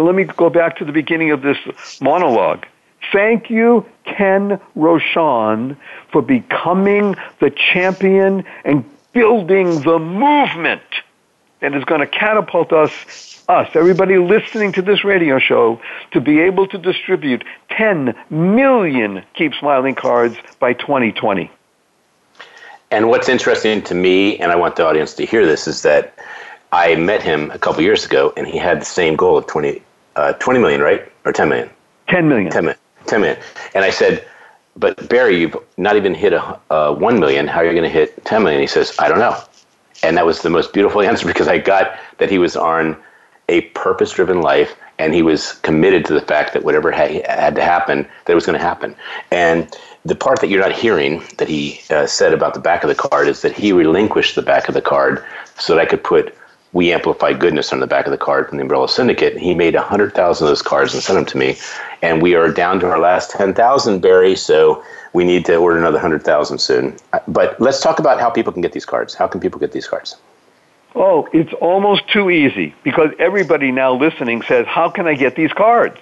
[0.00, 1.58] So let me go back to the beginning of this
[2.00, 2.64] monologue.
[3.12, 5.76] Thank you, Ken Rochon,
[6.10, 8.82] for becoming the champion and
[9.12, 10.80] building the movement
[11.60, 15.78] that is going to catapult us, us, everybody listening to this radio show,
[16.12, 21.50] to be able to distribute 10 million Keep Smiling cards by 2020.
[22.90, 26.14] And what's interesting to me, and I want the audience to hear this, is that
[26.72, 29.82] I met him a couple years ago, and he had the same goal of 20,
[30.16, 31.10] uh, 20 million, right?
[31.24, 31.70] Or 10 million?
[32.08, 32.50] 10 million.
[32.50, 32.80] 10 million.
[33.06, 33.38] 10 million.
[33.74, 34.26] And I said,
[34.76, 37.46] but Barry, you've not even hit a, a 1 million.
[37.46, 38.60] How are you going to hit 10 million?
[38.60, 39.36] He says, I don't know.
[40.02, 42.96] And that was the most beautiful answer because I got that he was on
[43.48, 47.62] a purpose driven life and he was committed to the fact that whatever had to
[47.62, 48.94] happen, that it was going to happen.
[49.30, 52.88] And the part that you're not hearing that he uh, said about the back of
[52.88, 55.24] the card is that he relinquished the back of the card
[55.58, 56.34] so that I could put
[56.72, 59.36] we amplify goodness on the back of the card from the umbrella syndicate.
[59.36, 61.56] He made 100000 of those cards and sent them to me.
[62.02, 65.98] And we are down to our last 10000 barry so we need to order another
[65.98, 66.96] 100000 soon.
[67.26, 69.14] But let's talk about how people can get these cards.
[69.14, 70.16] How can people get these cards?
[70.94, 75.52] Oh it's almost too easy because everybody now listening says how can i get these
[75.52, 75.98] cards?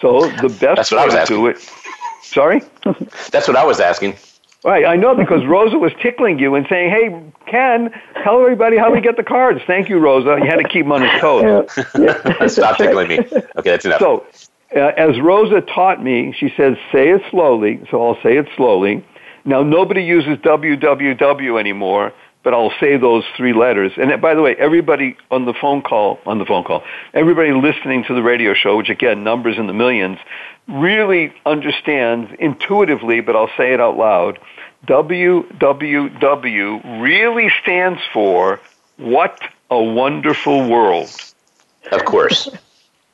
[0.00, 1.58] So the best way to do it
[2.22, 2.62] sorry?
[3.32, 4.14] That's what i was asking
[4.68, 7.90] Right, I know because Rosa was tickling you and saying, "Hey, Ken,
[8.22, 10.36] tell everybody how we get the cards." Thank you, Rosa.
[10.42, 11.70] You had to keep him on his toes.
[12.52, 13.18] Stop tickling me.
[13.18, 13.98] Okay, that's enough.
[13.98, 14.26] So,
[14.76, 19.02] uh, as Rosa taught me, she says, "Say it slowly." So I'll say it slowly.
[19.46, 23.92] Now nobody uses www anymore, but I'll say those three letters.
[23.96, 28.04] And by the way, everybody on the phone call, on the phone call, everybody listening
[28.04, 30.18] to the radio show, which again numbers in the millions,
[30.68, 34.38] really understands intuitively, but I'll say it out loud.
[34.86, 38.60] WWW really stands for
[38.96, 41.10] What a Wonderful World.
[41.92, 42.48] Of course.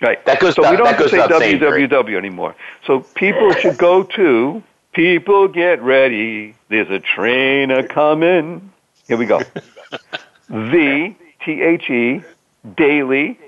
[0.00, 0.24] Right.
[0.26, 0.54] That goes.
[0.54, 2.56] So down, we don't have to say www anymore.
[2.86, 6.54] So people should go to people get ready.
[6.68, 8.70] There's a train a coming.
[9.06, 9.40] Here we go.
[10.48, 12.22] the T H E
[12.76, 13.38] daily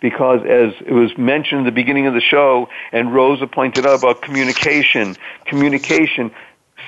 [0.00, 3.98] Because as it was mentioned at the beginning of the show, and Rosa pointed out
[3.98, 6.30] about communication, communication,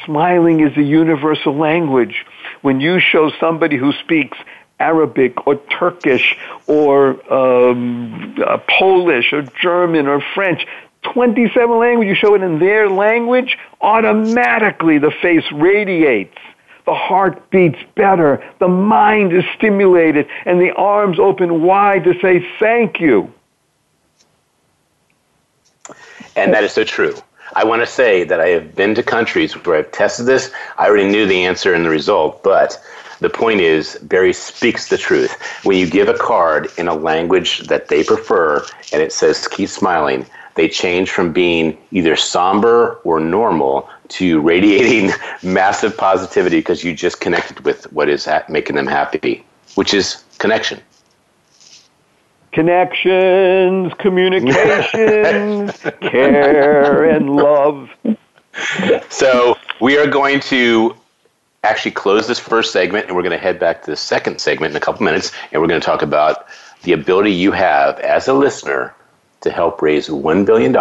[0.04, 2.24] smiling is a universal language.
[2.62, 4.38] When you show somebody who speaks
[4.80, 10.66] Arabic or Turkish or um, uh, Polish or German or French.
[11.02, 16.36] 27 languages, you show it in their language, automatically the face radiates.
[16.86, 18.44] The heart beats better.
[18.58, 23.32] The mind is stimulated and the arms open wide to say thank you.
[26.36, 27.14] And that is so true.
[27.54, 30.52] I want to say that I have been to countries where I've tested this.
[30.78, 32.80] I already knew the answer and the result, but
[33.20, 35.36] the point is, Barry speaks the truth.
[35.64, 39.68] When you give a card in a language that they prefer and it says keep
[39.68, 46.94] smiling, they change from being either somber or normal to radiating massive positivity because you
[46.94, 50.80] just connected with what is making them happy, which is connection.
[52.52, 57.90] Connections, communications, care, and love.
[59.08, 60.96] So we are going to
[61.62, 64.70] actually close this first segment and we're going to head back to the second segment
[64.70, 66.46] in a couple minutes and we're going to talk about
[66.82, 68.94] the ability you have as a listener
[69.42, 70.72] to help raise $1 billion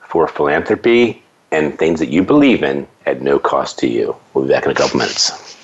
[0.00, 4.14] for philanthropy and things that you believe in at no cost to you.
[4.32, 5.56] We'll be back in a couple minutes.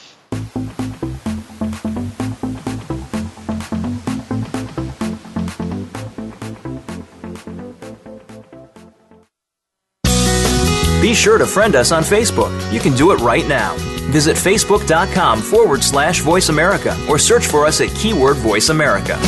[11.18, 12.52] Sure to friend us on Facebook.
[12.72, 13.74] You can do it right now.
[14.12, 19.18] Visit facebook.com forward slash voice America or search for us at keyword voice America.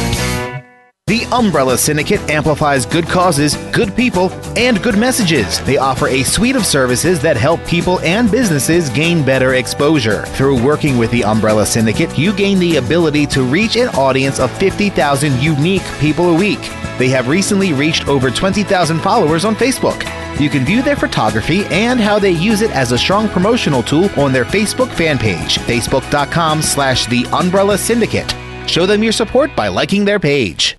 [1.10, 5.60] The Umbrella Syndicate amplifies good causes, good people, and good messages.
[5.64, 10.24] They offer a suite of services that help people and businesses gain better exposure.
[10.26, 14.56] Through working with the Umbrella Syndicate, you gain the ability to reach an audience of
[14.58, 16.60] 50,000 unique people a week.
[16.96, 20.19] They have recently reached over 20,000 followers on Facebook.
[20.38, 24.08] You can view their photography and how they use it as a strong promotional tool
[24.18, 28.34] on their Facebook fan page, facebook.com slash the Umbrella Syndicate.
[28.66, 30.76] Show them your support by liking their page.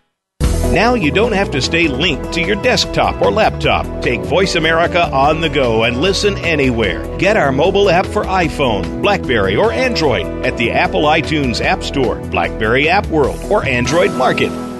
[0.71, 4.01] Now you don't have to stay linked to your desktop or laptop.
[4.01, 7.05] Take Voice America on the go and listen anywhere.
[7.17, 12.15] Get our mobile app for iPhone, Blackberry, or Android at the Apple iTunes App Store,
[12.27, 14.70] Blackberry App World, or Android Market.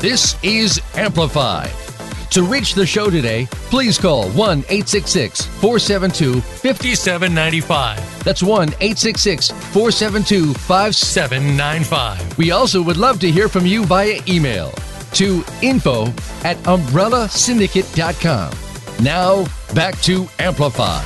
[0.00, 1.70] This is Amplified.
[2.30, 8.24] To reach the show today, please call 1 866 472 5795.
[8.24, 12.38] That's 1 866 472 5795.
[12.38, 14.72] We also would love to hear from you via email
[15.12, 16.06] to info
[16.44, 19.04] at umbrellasyndicate.com.
[19.04, 21.04] Now, back to Amplify.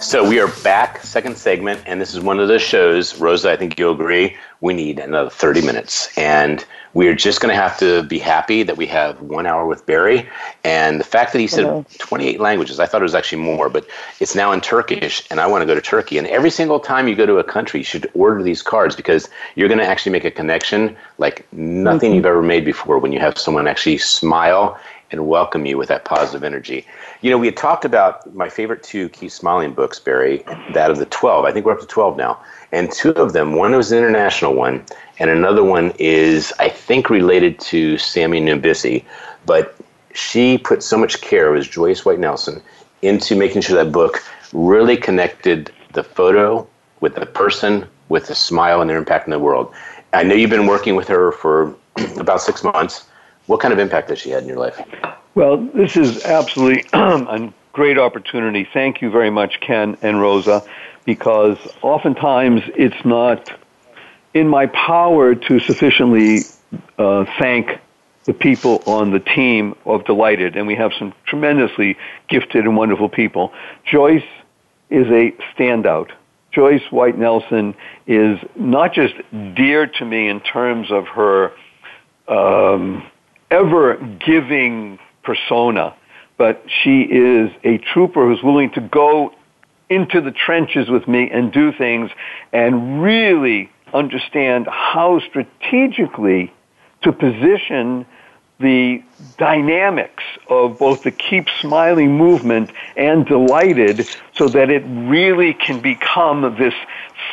[0.00, 3.56] So we are back, second segment, and this is one of those shows, Rosa, I
[3.56, 6.16] think you'll agree, we need another 30 minutes.
[6.16, 9.84] And we're just going to have to be happy that we have one hour with
[9.86, 10.28] Barry.
[10.62, 13.86] And the fact that he said 28 languages, I thought it was actually more, but
[14.20, 16.16] it's now in Turkish, and I want to go to Turkey.
[16.16, 19.28] And every single time you go to a country, you should order these cards because
[19.56, 22.16] you're going to actually make a connection like nothing mm-hmm.
[22.16, 24.78] you've ever made before when you have someone actually smile
[25.10, 26.86] and welcome you with that positive energy.
[27.20, 30.98] You know, we had talked about my favorite two Keep Smiling books, Barry, that of
[30.98, 31.44] the 12.
[31.44, 32.40] I think we're up to 12 now.
[32.72, 34.82] And two of them, one was an international one,
[35.18, 39.04] and another one is, I think, related to Sammy Nubisi.
[39.44, 39.76] But
[40.14, 42.62] she put so much care, it was Joyce White Nelson,
[43.02, 46.66] into making sure that book really connected the photo
[47.00, 49.72] with the person, with the smile and their impact in the world.
[50.14, 51.74] I know you've been working with her for
[52.16, 53.06] about six months.
[53.46, 54.80] What kind of impact has she had in your life?
[55.34, 58.68] Well, this is absolutely a great opportunity.
[58.72, 60.62] Thank you very much, Ken and Rosa,
[61.04, 63.50] because oftentimes it's not
[64.34, 66.40] in my power to sufficiently
[66.98, 67.68] uh, thank
[68.24, 71.96] the people on the team of Dlyted, and we have some tremendously
[72.28, 73.52] gifted and wonderful people.
[73.84, 74.22] Joyce
[74.90, 76.10] is a standout.
[76.52, 77.74] Joyce White Nelson
[78.06, 79.14] is not just
[79.54, 81.52] dear to me in terms of her
[82.28, 83.04] um,
[83.50, 85.94] ever giving persona,
[86.36, 89.34] but she is a trooper who's willing to go
[89.94, 92.10] into the trenches with me and do things
[92.52, 96.52] and really understand how strategically
[97.02, 98.06] to position
[98.60, 99.02] the
[99.38, 104.06] dynamics of both the keep smiling movement and delighted
[104.38, 106.74] so that it really can become this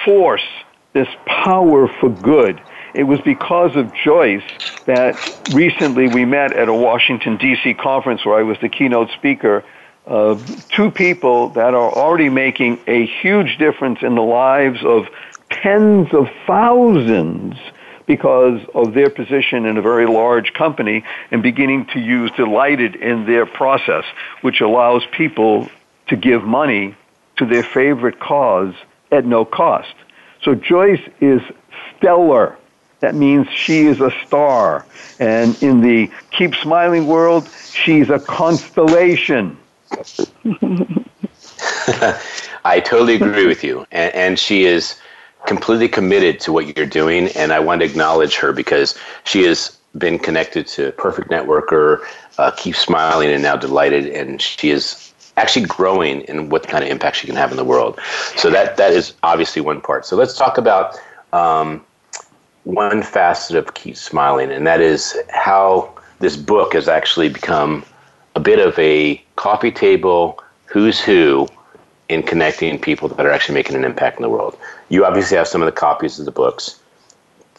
[0.03, 0.45] force,
[0.93, 2.59] this power for good.
[2.95, 4.43] It was because of Joyce
[4.85, 7.75] that recently we met at a Washington, D.C.
[7.75, 9.63] conference where I was the keynote speaker.
[10.09, 15.07] Uh, two people that are already making a huge difference in the lives of
[15.51, 17.55] tens of thousands
[18.07, 23.27] because of their position in a very large company and beginning to use Dlyted in
[23.27, 24.03] their process,
[24.41, 25.69] which allows people
[26.07, 26.95] to give money
[27.37, 28.73] to their favorite cause
[29.11, 29.93] at no cost.
[30.41, 31.41] So Joyce is
[31.95, 32.57] stellar
[32.99, 34.85] that means she is a star.
[35.19, 39.57] And in the keep smiling world, she's a constellation.
[42.65, 43.85] I totally agree with you.
[43.91, 44.99] And, and, she is
[45.45, 47.27] completely committed to what you're doing.
[47.29, 52.01] And I want to acknowledge her because she has been connected to Perfect Networker,
[52.37, 54.15] uh, Keep Smiling, and now Dlyted.
[54.15, 57.63] And she is actually growing in what kind of impact she can have in the
[57.63, 57.99] world.
[58.35, 60.05] So that, that is obviously one part.
[60.05, 60.97] So let's talk about.
[61.33, 61.85] Um,
[62.63, 67.83] one facet of Keep Smiling, and that is how this book has actually become
[68.35, 71.47] a bit of a coffee table who's who
[72.09, 74.57] in connecting people that are actually making an impact in the world.
[74.89, 76.77] You obviously have some of the copies of the books.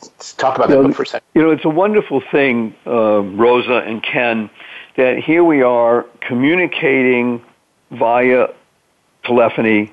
[0.02, 1.26] Let's talk about that book for a second.
[1.34, 4.50] You know, it's a wonderful thing, uh, Rosa and Ken,
[4.96, 7.42] that here we are communicating
[7.92, 8.48] via
[9.24, 9.90] telephony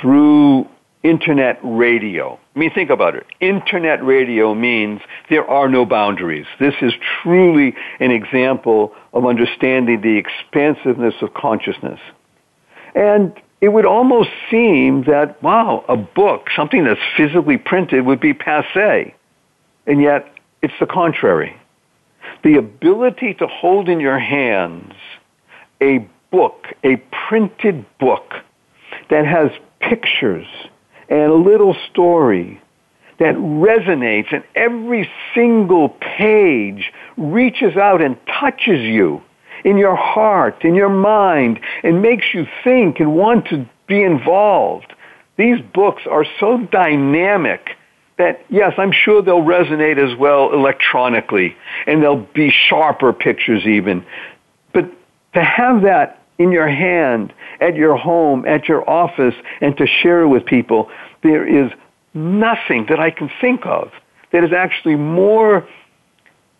[0.00, 0.68] through
[1.08, 2.38] internet radio.
[2.54, 3.26] I mean, think about it.
[3.40, 6.46] Internet radio means there are no boundaries.
[6.60, 6.92] This is
[7.22, 11.98] truly an example of understanding the expansiveness of consciousness.
[12.94, 18.34] And it would almost seem that, wow, a book, something that's physically printed, would be
[18.34, 19.14] passe.
[19.86, 20.30] And yet,
[20.60, 21.56] it's the contrary.
[22.44, 24.92] The ability to hold in your hands
[25.80, 26.96] a book, a
[27.28, 28.34] printed book
[29.08, 30.46] that has pictures
[31.08, 32.60] and a little story
[33.18, 39.22] that resonates and every single page reaches out and touches you
[39.64, 44.92] in your heart, in your mind, and makes you think and want to be involved.
[45.36, 47.70] These books are so dynamic
[48.18, 51.56] that, yes, I'm sure they'll resonate as well electronically,
[51.86, 54.04] and they'll be sharper pictures even.
[54.72, 54.90] But
[55.34, 60.22] to have that in your hand, at your home, at your office, and to share
[60.22, 60.90] it with people,
[61.22, 61.70] there is
[62.14, 63.92] nothing that I can think of
[64.30, 65.68] that is actually more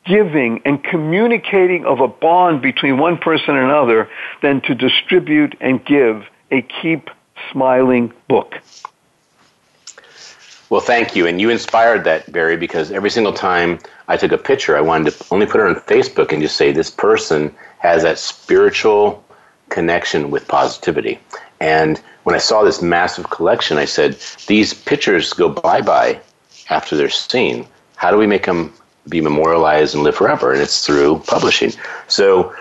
[0.04, 4.08] giving and communicating of a bond between one person and another
[4.42, 7.10] than to distribute and give a keep
[7.52, 8.54] smiling book.
[10.70, 11.26] Well, thank you.
[11.26, 15.12] And you inspired that, Barry, because every single time I took a picture, I wanted
[15.12, 19.24] to only put it on Facebook and just say, this person has that spiritual
[19.68, 21.18] connection with positivity.
[21.60, 26.20] And when I saw this massive collection, I said, these pictures go bye bye
[26.70, 27.66] after they're seen.
[27.96, 28.72] How do we make them
[29.08, 30.52] be memorialized and live forever?
[30.52, 31.72] And it's through publishing.
[32.06, 32.54] So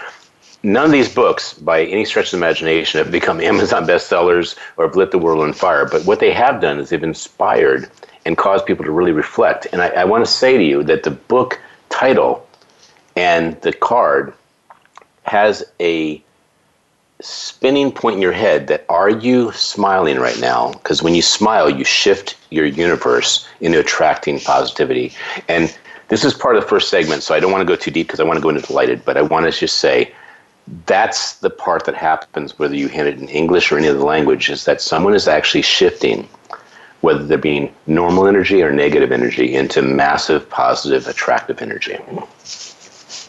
[0.64, 4.95] none of these books, by any stretch of imagination, have become Amazon bestsellers or have
[4.95, 5.86] lit the world on fire.
[5.86, 7.89] But what they have done is they've inspired
[8.26, 9.68] and caused people to really reflect.
[9.72, 12.47] And I, I want to say to you that the book title
[13.16, 14.34] and the card
[15.24, 16.22] has a
[17.20, 20.72] spinning point in your head that are you smiling right now?
[20.74, 25.13] Because when you smile, you shift your universe into attracting positivity.
[25.47, 25.76] And
[26.09, 28.07] this is part of the first segment, so I don't want to go too deep
[28.07, 30.13] because I want to go into delighted, but I want to just say
[30.86, 34.49] that's the part that happens whether you hand it in English or any other language
[34.49, 36.28] is that someone is actually shifting
[37.01, 41.97] whether they're being normal energy or negative energy into massive positive attractive energy.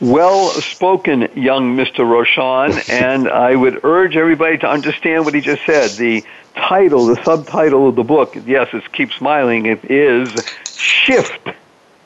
[0.01, 2.05] Well spoken, young Mr.
[2.07, 5.91] Rochon, and I would urge everybody to understand what he just said.
[5.91, 6.25] The
[6.55, 10.33] title, the subtitle of the book, yes, it's Keep Smiling, it is
[10.77, 11.49] Shift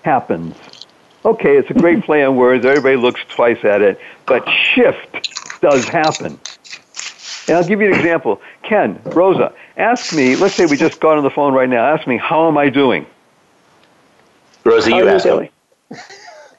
[0.05, 0.57] Happens.
[1.22, 2.64] Okay, it's a great play on words.
[2.64, 6.40] Everybody looks twice at it, but shift does happen.
[7.47, 8.40] And I'll give you an example.
[8.62, 12.07] Ken, Rosa, ask me, let's say we just got on the phone right now, ask
[12.07, 13.05] me, how am I doing?
[14.64, 15.51] Rosa, you ask me.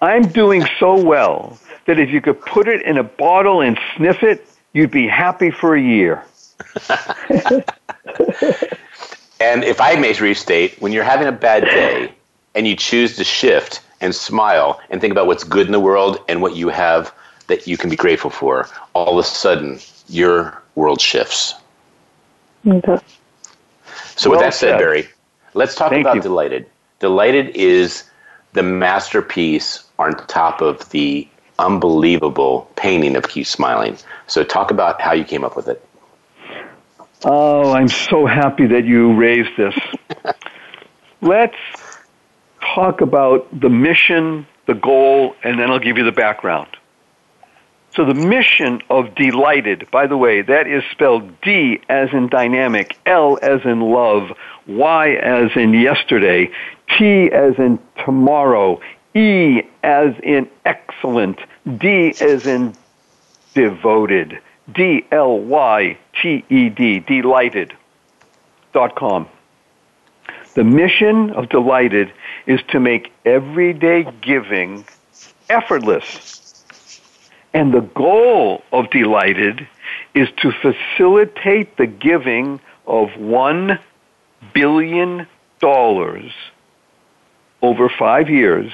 [0.03, 4.21] I'm doing so well that if you could put it in a bottle and sniff
[4.21, 6.25] it, you'd be happy for a year.
[9.39, 12.13] and if I may restate, when you're having a bad day
[12.53, 16.19] and you choose to shift and smile and think about what's good in the world
[16.27, 17.13] and what you have
[17.47, 19.79] that you can be grateful for, all of a sudden
[20.09, 21.55] your world shifts.
[22.67, 22.99] Okay.
[24.17, 25.07] So, well with that said, said, Barry,
[25.53, 26.21] let's talk Thank about you.
[26.23, 26.65] Dlyted.
[26.99, 28.03] Dlyted is
[28.51, 31.27] the masterpiece on top of the
[31.59, 33.97] unbelievable painting of Keep Smiling.
[34.27, 35.85] So, talk about how you came up with it.
[37.25, 39.75] Oh, I'm so happy that you raised this.
[41.21, 41.55] Let's
[42.75, 46.67] talk about the mission, the goal, and then I'll give you the background.
[47.95, 52.97] So the mission of Dlyted, by the way, that is spelled D as in dynamic,
[53.05, 54.35] L as in love,
[54.65, 56.49] Y as in yesterday,
[56.97, 58.81] T as in tomorrow,
[59.15, 61.39] E as in excellent,
[61.77, 62.73] D as in
[63.53, 64.39] devoted,
[64.73, 67.73] D L Y T E D, delighted
[68.73, 69.27] dot com.
[70.55, 72.11] The mission of Dlyted
[72.45, 74.85] is to make everyday giving
[75.49, 76.43] effortless
[77.53, 79.67] and the goal of Dlyted
[80.15, 83.79] is to facilitate the giving of $1
[84.53, 85.27] billion
[87.61, 88.71] over five years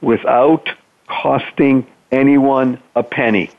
[0.00, 0.68] without
[1.08, 3.50] costing anyone a penny.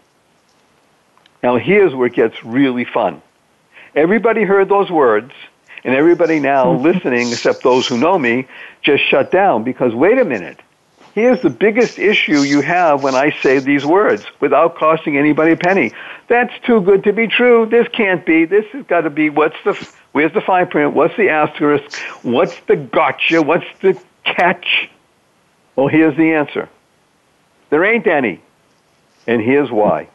[1.43, 3.21] Now, here's where it gets really fun.
[3.95, 5.31] Everybody heard those words,
[5.83, 8.47] and everybody now listening, except those who know me,
[8.81, 10.59] just shut down because wait a minute.
[11.13, 15.57] Here's the biggest issue you have when I say these words without costing anybody a
[15.57, 15.91] penny.
[16.27, 17.65] That's too good to be true.
[17.65, 18.45] This can't be.
[18.45, 19.31] This has got to be.
[19.31, 19.73] What's the,
[20.11, 20.93] where's the fine print?
[20.93, 21.97] What's the asterisk?
[22.21, 23.41] What's the gotcha?
[23.41, 24.91] What's the catch?
[25.77, 26.67] Well, here's the answer.
[27.69, 28.41] There ain't any.
[29.27, 30.09] And here's why.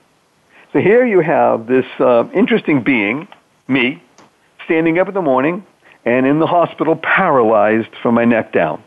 [0.72, 3.28] So here you have this uh, interesting being,
[3.68, 4.02] me,
[4.64, 5.64] standing up in the morning
[6.04, 8.82] and in the hospital paralyzed from my neck down.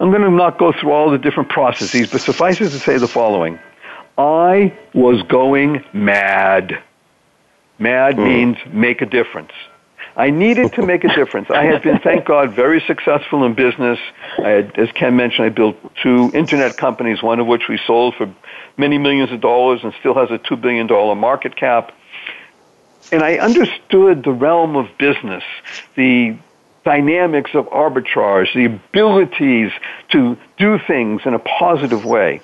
[0.00, 2.98] I'm going to not go through all the different processes, but suffice it to say
[2.98, 3.58] the following.
[4.16, 6.80] I was going mad.
[7.78, 8.24] Mad mm.
[8.24, 9.52] means make a difference.
[10.16, 11.50] I needed to make a difference.
[11.50, 13.98] I had been, thank God, very successful in business.
[14.38, 18.14] I had, as Ken mentioned, I built two internet companies, one of which we sold
[18.14, 18.32] for
[18.76, 20.86] many millions of dollars and still has a $2 billion
[21.18, 21.92] market cap.
[23.10, 25.42] And I understood the realm of business,
[25.96, 26.36] the
[26.84, 29.72] dynamics of arbitrage, the abilities
[30.10, 32.40] to do things in a positive way.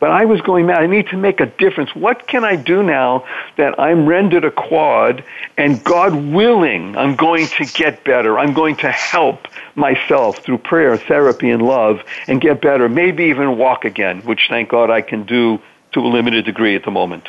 [0.00, 0.82] But I was going mad.
[0.82, 1.94] I need to make a difference.
[1.94, 3.24] What can I do now
[3.56, 5.24] that I'm rendered a quad
[5.56, 8.38] and God willing, I'm going to get better.
[8.38, 12.88] I'm going to help myself through prayer, therapy, and love and get better.
[12.88, 15.60] Maybe even walk again, which thank God I can do
[15.92, 17.28] to a limited degree at the moment.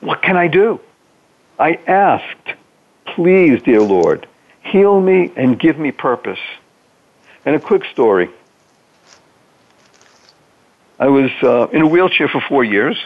[0.00, 0.80] What can I do?
[1.58, 2.56] I asked,
[3.04, 4.26] please, dear Lord,
[4.62, 6.38] heal me and give me purpose.
[7.44, 8.30] And a quick story.
[10.98, 12.96] I was uh, in a wheelchair for four years,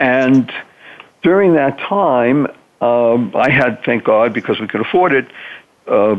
[0.00, 0.52] and
[1.22, 2.46] during that time,
[2.80, 5.26] um, I had, thank God, because we could afford it,
[5.86, 6.16] uh,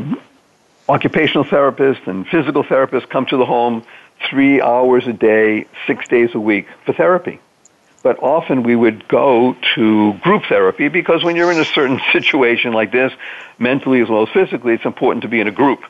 [0.88, 3.84] occupational therapists and physical therapists come to the home
[4.28, 7.40] three hours a day, six days a week for therapy.
[8.02, 12.72] But often we would go to group therapy because when you're in a certain situation
[12.72, 13.12] like this,
[13.58, 15.80] mentally as well as physically, it's important to be in a group.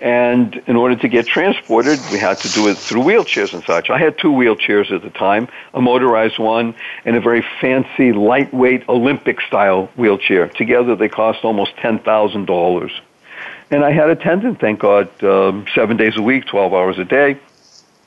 [0.00, 3.88] And in order to get transported, we had to do it through wheelchairs and such.
[3.88, 6.74] I had two wheelchairs at the time, a motorized one
[7.06, 10.48] and a very fancy, lightweight Olympic style wheelchair.
[10.48, 12.90] Together they cost almost $10,000.
[13.70, 17.38] And I had attendant, thank God, um, seven days a week, 12 hours a day.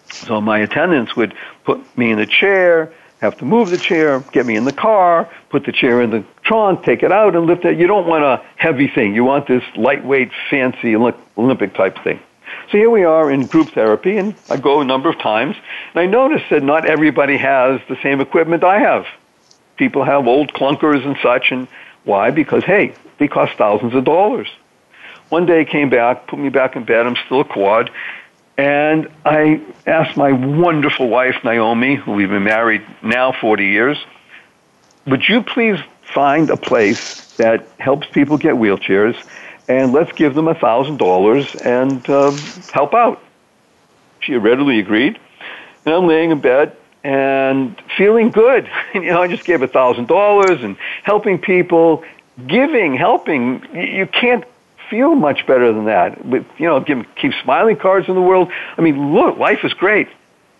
[0.05, 1.33] So my attendants would
[1.63, 5.29] put me in the chair, have to move the chair, get me in the car,
[5.49, 7.77] put the chair in the trunk, take it out, and lift it.
[7.77, 9.13] You don't want a heavy thing.
[9.13, 12.19] You want this lightweight, fancy Olympic type thing.
[12.71, 15.55] So here we are in group therapy, and I go a number of times,
[15.93, 19.05] and I notice that not everybody has the same equipment I have.
[19.77, 21.67] People have old clunkers and such, and
[22.05, 22.31] why?
[22.31, 24.47] Because, hey, they cost thousands of dollars.
[25.29, 27.91] One day came back, put me back in bed, I'm still a quad,
[28.59, 33.97] and I asked my wonderful wife, Naomi, who we've been married now 40 years,
[35.07, 35.79] would you please
[36.13, 39.15] find a place that helps people get wheelchairs
[39.69, 42.31] and let's give them $1,000 and uh,
[42.73, 43.23] help out?
[44.19, 45.17] She readily agreed.
[45.85, 48.69] And I'm laying in bed and feeling good.
[48.93, 52.03] you know, I just gave $1,000 and helping people,
[52.45, 53.63] giving, helping.
[53.73, 54.43] You can't
[54.89, 56.25] feel much better than that.
[56.25, 58.51] With you know, give, keep smiling cards in the world.
[58.77, 60.07] I mean, look, life is great.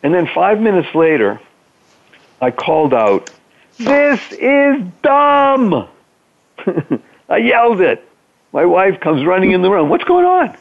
[0.04, 1.40] And then five minutes later,
[2.42, 3.30] I called out,
[3.78, 5.88] "This is dumb!"
[7.30, 8.06] I yelled it.
[8.52, 9.90] My wife comes running in the room.
[9.90, 10.58] What's going on?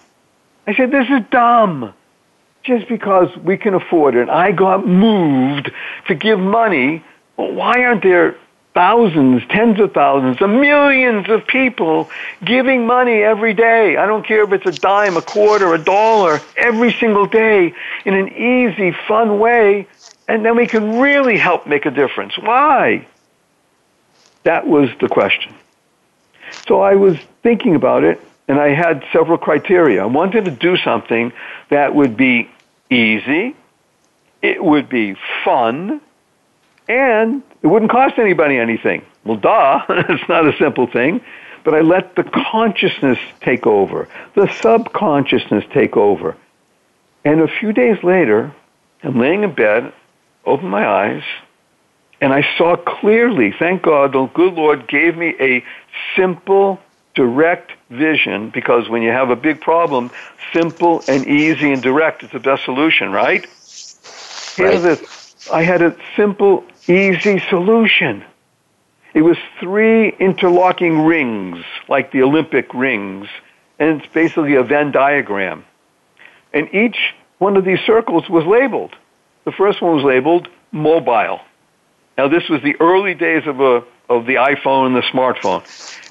[0.67, 1.95] I said, "This is dumb."
[2.65, 5.71] Just because we can afford it, and I got moved
[6.09, 7.03] to give money.
[7.37, 8.37] Why aren't there
[8.79, 12.09] thousands, tens of thousands, millions of people
[12.45, 13.97] giving money every day.
[13.97, 17.75] I don't care if it's a dime, a quarter, a dollar, every single day
[18.05, 19.89] in an easy, fun way,
[20.29, 22.39] and then we can really help make a difference.
[22.39, 23.05] Why?
[24.45, 25.53] That was the question.
[26.69, 30.05] So I was thinking about it, and I had several criteria.
[30.05, 31.33] I wanted to do something
[31.69, 32.49] that would be
[32.91, 33.57] easy,
[34.41, 36.01] it would be fun,
[36.89, 39.05] and it wouldn't cost anybody anything.
[39.25, 41.21] Well, duh, it's not a simple thing.
[41.65, 46.37] But I let the consciousness take over, the subconsciousness take over.
[47.25, 48.55] And a few days later,
[49.03, 49.93] I'm laying in bed,
[50.47, 51.23] open my eyes,
[52.21, 55.65] and I saw clearly, thank God, the good Lord gave me a
[56.17, 56.81] simple,
[57.15, 60.11] direct vision because when you have a big problem,
[60.53, 63.41] simple and easy and direct is the best solution, right?
[63.43, 64.57] right.
[64.57, 65.49] Here's this.
[65.53, 68.25] I had a simple, easy solution.
[69.15, 73.29] It was three interlocking rings, like the Olympic rings,
[73.79, 75.65] and it's basically a Venn diagram.
[76.53, 76.97] And each
[77.39, 78.95] one of these circles was labeled.
[79.45, 81.41] The first one was labeled mobile.
[82.17, 85.63] Now, this was the early days of a of the iPhone and the smartphone.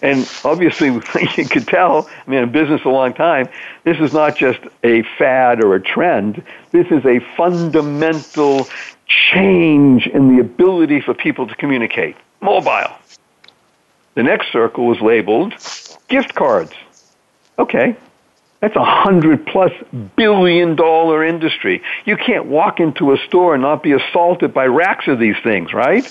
[0.01, 0.88] And obviously,
[1.38, 3.49] you could tell, I mean, in business a long time,
[3.84, 6.43] this is not just a fad or a trend.
[6.71, 8.67] This is a fundamental
[9.07, 12.15] change in the ability for people to communicate.
[12.41, 12.93] Mobile.
[14.15, 15.53] The next circle was labeled
[16.07, 16.73] gift cards.
[17.59, 17.95] Okay,
[18.59, 19.71] that's a hundred plus
[20.15, 21.83] billion dollar industry.
[22.05, 25.73] You can't walk into a store and not be assaulted by racks of these things,
[25.73, 26.03] right?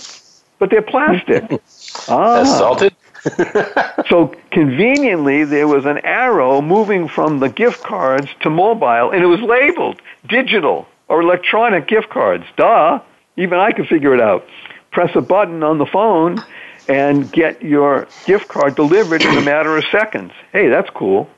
[0.59, 1.45] But they're plastic.
[2.09, 2.43] ah.
[2.43, 2.95] Assaulted?
[4.09, 9.27] so conveniently, there was an arrow moving from the gift cards to mobile, and it
[9.27, 12.45] was labeled digital or electronic gift cards.
[12.57, 13.01] Duh.
[13.37, 14.47] Even I could figure it out.
[14.91, 16.43] Press a button on the phone
[16.89, 20.33] and get your gift card delivered in a matter of seconds.
[20.53, 21.29] Hey, that's cool.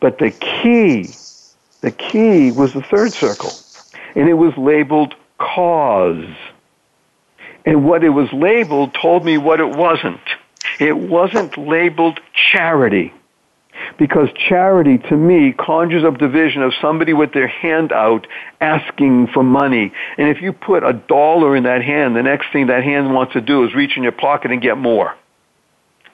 [0.00, 1.10] But the key,
[1.80, 3.50] the key was the third circle.
[4.14, 6.24] And it was labeled cause.
[7.66, 10.20] And what it was labeled told me what it wasn't.
[10.78, 13.12] It wasn't labeled charity.
[13.98, 18.26] Because charity, to me, conjures up the vision of somebody with their hand out
[18.60, 19.92] asking for money.
[20.18, 23.32] And if you put a dollar in that hand, the next thing that hand wants
[23.34, 25.14] to do is reach in your pocket and get more.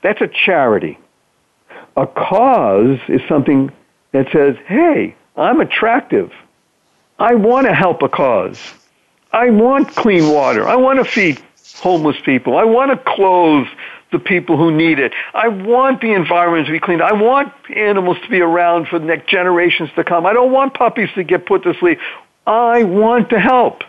[0.03, 0.99] That's a charity.
[1.97, 3.71] A cause is something
[4.13, 6.33] that says, hey, I'm attractive.
[7.19, 8.59] I want to help a cause.
[9.33, 10.67] I want clean water.
[10.67, 11.41] I want to feed
[11.77, 12.57] homeless people.
[12.57, 13.67] I want to clothe
[14.13, 15.13] the people who need it.
[15.35, 17.01] I want the environment to be clean.
[17.01, 20.27] I want animals to be around for the next generations to come.
[20.27, 21.99] I don't want puppies to get put to sleep.
[22.47, 23.83] I want to help.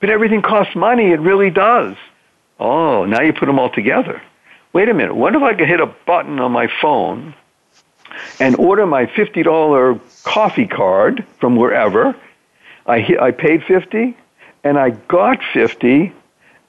[0.00, 1.12] But everything costs money.
[1.12, 1.96] It really does.
[2.58, 4.22] Oh, now you put them all together.
[4.72, 5.14] Wait a minute.
[5.14, 7.34] What if I could hit a button on my phone
[8.40, 12.16] and order my $50 coffee card from wherever?
[12.86, 14.16] I, hit, I paid 50
[14.64, 16.12] and I got 50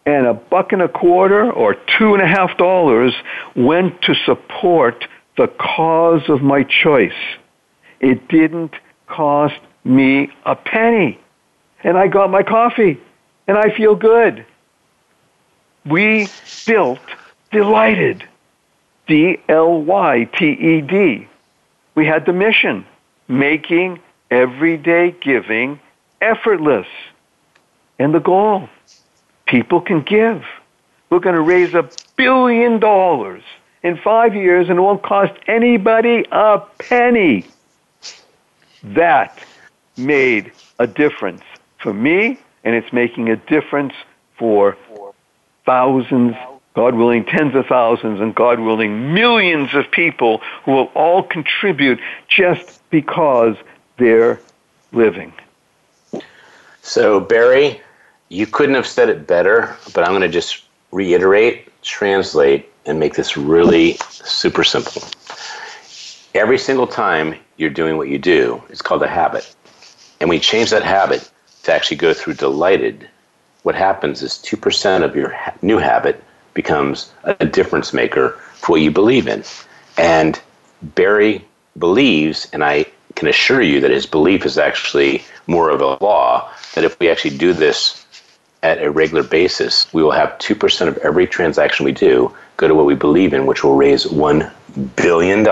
[0.06, 3.14] and a buck and a quarter or two and a half dollars
[3.56, 5.06] went to support
[5.38, 7.12] the cause of my choice.
[8.00, 8.76] It didn't
[9.08, 11.20] cost me a penny.
[11.84, 13.00] And I got my coffee
[13.48, 14.46] and I feel good.
[15.86, 16.28] We
[16.66, 17.00] built
[17.52, 18.24] Dlyted.
[19.08, 21.28] D L Y T E D.
[21.96, 22.86] We had the mission
[23.28, 24.00] making
[24.32, 25.80] everyday giving
[26.22, 26.88] effortless.
[28.00, 28.70] And the goal
[29.54, 30.44] people can give.
[31.12, 33.44] We're going to raise a billion dollars
[33.84, 37.46] in five years and it won't cost anybody a penny.
[38.82, 39.38] That
[39.96, 41.44] made a difference
[41.78, 43.94] for me, and it's making a difference
[44.40, 44.76] for
[45.68, 46.36] thousands,
[46.74, 52.00] God willing, tens of thousands, and God willing, millions of people who will all contribute
[52.28, 53.56] just because
[53.98, 54.40] they're
[54.92, 55.32] living.
[56.82, 57.83] So, Barry,
[58.34, 63.14] you couldn't have said it better, but I'm going to just reiterate, translate, and make
[63.14, 65.04] this really super simple.
[66.34, 69.56] Every single time you're doing what you do, it's called a habit.
[70.20, 71.30] And we change that habit
[71.64, 73.08] to actually go through delighted.
[73.62, 76.24] What happens is 2% of your ha- new habit
[76.56, 79.44] becomes a difference maker for what you believe in.
[79.96, 80.42] And
[80.82, 81.46] Barry
[81.78, 86.52] believes, and I can assure you that his belief is actually more of a law,
[86.74, 88.03] that if we actually do this
[88.64, 92.74] at a regular basis, we will have 2% of every transaction we do go to
[92.74, 94.52] what we believe in, which will raise $1
[94.96, 95.46] billion.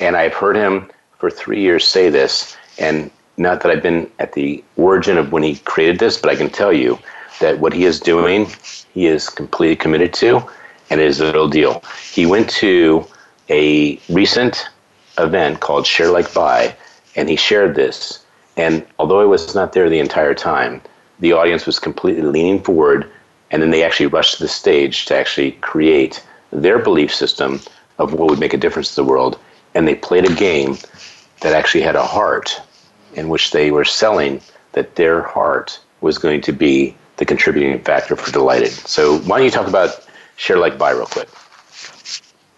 [0.00, 4.32] And I've heard him for three years say this, and not that I've been at
[4.32, 6.98] the origin of when he created this, but I can tell you
[7.40, 8.46] that what he is doing,
[8.94, 10.42] he is completely committed to,
[10.90, 11.82] and it is a real deal.
[12.10, 13.06] He went to
[13.50, 14.68] a recent
[15.18, 16.74] event called Share Like Buy,
[17.16, 18.24] and he shared this.
[18.56, 20.80] And although I was not there the entire time,
[21.20, 23.10] the audience was completely leaning forward,
[23.50, 27.60] and then they actually rushed to the stage to actually create their belief system
[27.98, 29.38] of what would make a difference to the world.
[29.74, 30.76] And they played a game
[31.40, 32.60] that actually had a heart,
[33.14, 34.40] in which they were selling
[34.72, 38.70] that their heart was going to be the contributing factor for Dlyted.
[38.86, 40.06] So why don't you talk about
[40.36, 41.28] Share Like Buy real quick?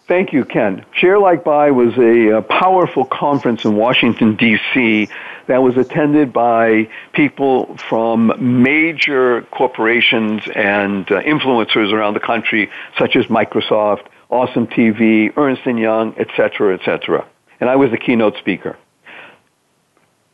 [0.09, 0.85] Thank you, Ken.
[0.93, 5.09] Share Like Buy was a, a powerful conference in Washington, D.C.
[5.49, 13.17] that was attended by people from major corporations and uh, influencers around the country, such
[13.17, 17.27] as Microsoft, Awesome TV, Ernst & Young, etc., etc.
[17.61, 18.77] And I was the keynote speaker.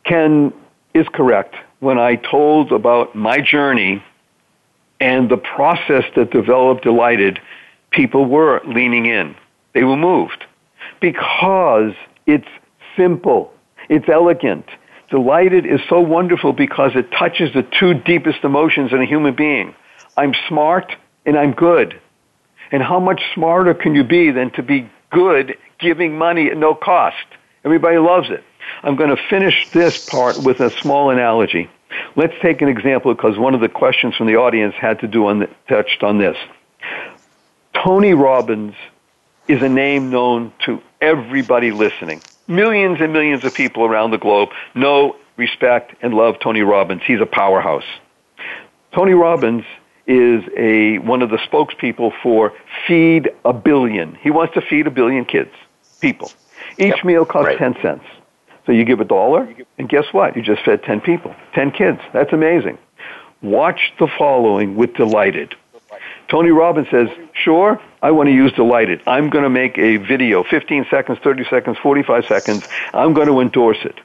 [0.04, 0.52] Ken
[0.94, 1.54] is correct.
[1.80, 4.02] When I told about my journey
[4.98, 7.38] and the process that developed Dlyted,
[7.90, 9.36] people were leaning in
[9.72, 10.44] they were moved
[11.00, 11.92] because
[12.26, 12.48] it's
[12.96, 13.52] simple,
[13.88, 14.66] it's elegant.
[15.12, 19.74] Dlyted is so wonderful because it touches the two deepest emotions in a human being.
[20.16, 20.96] I'm smart
[21.26, 22.00] and I'm good.
[22.70, 26.74] And how much smarter can you be than to be good giving money at no
[26.74, 27.26] cost?
[27.62, 28.42] Everybody loves it.
[28.82, 31.68] I'm going to finish this part with a small analogy.
[32.16, 35.26] Let's take an example because one of the questions from the audience had to do
[35.26, 36.38] on the, touched on this.
[37.74, 38.74] Tony Robbins
[39.46, 42.22] is a name known to everybody listening.
[42.52, 47.00] Millions and millions of people around the globe know, respect, and love Tony Robbins.
[47.06, 47.86] He's a powerhouse.
[48.94, 49.64] Tony Robbins
[50.06, 52.52] is a one of the spokespeople for
[52.86, 54.16] Feed a Billion.
[54.16, 55.50] He wants to feed a billion kids,
[56.00, 56.30] people.
[56.78, 57.04] Each yep.
[57.04, 57.58] meal costs right.
[57.58, 58.04] 10 cents.
[58.66, 59.48] So you give a dollar,
[59.78, 60.36] and guess what?
[60.36, 62.00] You just fed 10 people, 10 kids.
[62.12, 62.76] That's amazing.
[63.40, 65.54] Watch the following with Dlyted.
[66.32, 69.02] Tony Robbins says, sure, I want to use Dlyted.
[69.06, 72.66] I'm going to make a video, 15 seconds, 30 seconds, 45 seconds.
[72.94, 74.00] I'm going to endorse it.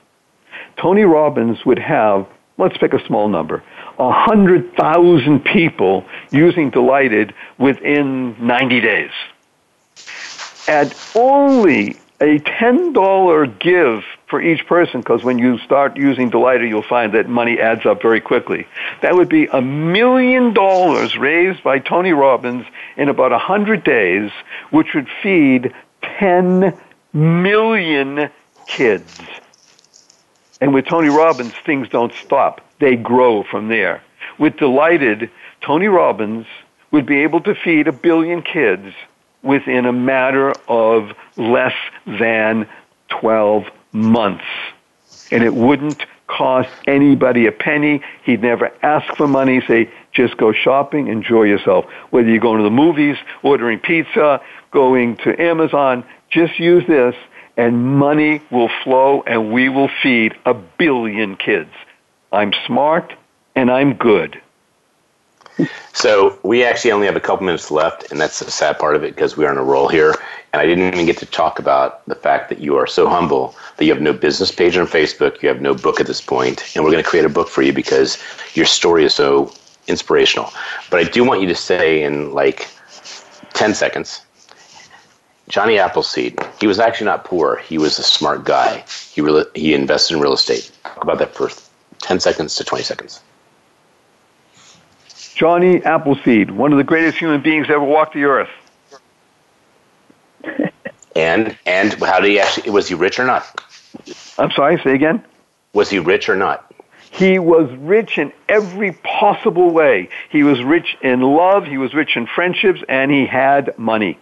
[0.75, 3.63] Tony Robbins would have, let's pick a small number,
[3.95, 9.11] 100,000 people using Dlyted within 90 days.
[10.67, 16.81] At only a $10 give for each person, because when you start using Dlyted, you'll
[16.81, 18.67] find that money adds up very quickly.
[19.01, 22.65] That would be a million dollars raised by Tony Robbins
[22.97, 24.31] in about 100 days,
[24.71, 25.73] which would feed
[26.19, 26.77] 10
[27.13, 28.29] million
[28.67, 29.21] kids.
[30.59, 32.61] And with Tony Robbins, things don't stop.
[32.79, 34.01] They grow from there.
[34.39, 35.29] With Dlyted,
[35.61, 36.47] Tony Robbins
[36.91, 38.93] would be able to feed a billion kids
[39.47, 41.75] within a matter of less
[42.05, 42.67] than
[43.09, 44.45] 12 months.
[45.31, 48.01] And it wouldn't cost anybody a penny.
[48.23, 51.85] He'd never ask for money, say, just go shopping, enjoy yourself.
[52.09, 54.41] Whether you're going to the movies, ordering pizza,
[54.71, 57.15] going to Amazon, just use this
[57.55, 61.71] and money will flow and we will feed a billion kids.
[62.31, 63.13] I'm smart
[63.55, 64.39] and I'm good.
[65.93, 69.03] So we actually only have a couple minutes left, and that's the sad part of
[69.03, 70.13] it because we're on a roll here.
[70.53, 73.55] And I didn't even get to talk about the fact that you are so humble
[73.77, 76.75] that you have no business page on Facebook, you have no book at this point,
[76.75, 78.17] and we're going to create a book for you because
[78.53, 79.51] your story is so
[79.87, 80.51] inspirational.
[80.89, 82.67] But I do want you to say in like
[83.53, 84.21] 10 seconds,
[85.49, 87.57] Johnny Appleseed, he was actually not poor.
[87.57, 88.83] He was a smart guy.
[89.11, 90.71] He, re- he invested in real estate.
[90.83, 91.49] Talk about that for
[91.99, 93.21] 10 seconds to 20 seconds.
[95.37, 98.49] Johnny Appleseed, one of the greatest human beings ever walked the earth.
[101.15, 102.71] and and how did he actually?
[102.71, 103.45] Was he rich or not?
[104.39, 104.81] I'm sorry.
[104.83, 105.23] Say again.
[105.73, 106.73] Was he rich or not?
[107.11, 110.09] He was rich in every possible way.
[110.29, 111.65] He was rich in love.
[111.65, 114.17] He was rich in friendships, and he had money.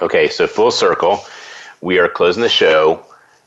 [0.00, 1.26] Okay, so full circle.
[1.82, 3.04] We are closing the show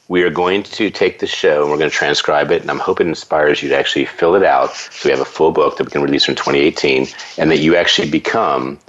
[0.08, 2.62] we are going to take the show and we're going to transcribe it.
[2.62, 5.26] And I'm hoping it inspires you to actually fill it out so we have a
[5.26, 8.80] full book that we can release in 2018 and that you actually become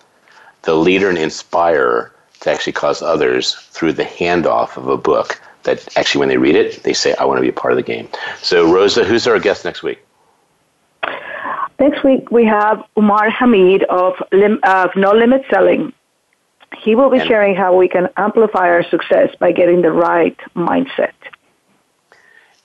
[0.63, 5.97] the leader and inspirer to actually cause others through the handoff of a book that
[5.97, 7.83] actually, when they read it, they say, I want to be a part of the
[7.83, 8.09] game.
[8.41, 10.01] So, Rosa, who's our guest next week?
[11.79, 15.93] Next week, we have Umar Hameed of, Lim- of No Limit Selling.
[16.79, 20.39] He will be and, sharing how we can amplify our success by getting the right
[20.55, 21.13] mindset.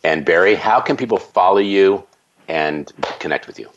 [0.04, 2.04] And Barry, how can people follow you
[2.48, 3.70] and connect with you?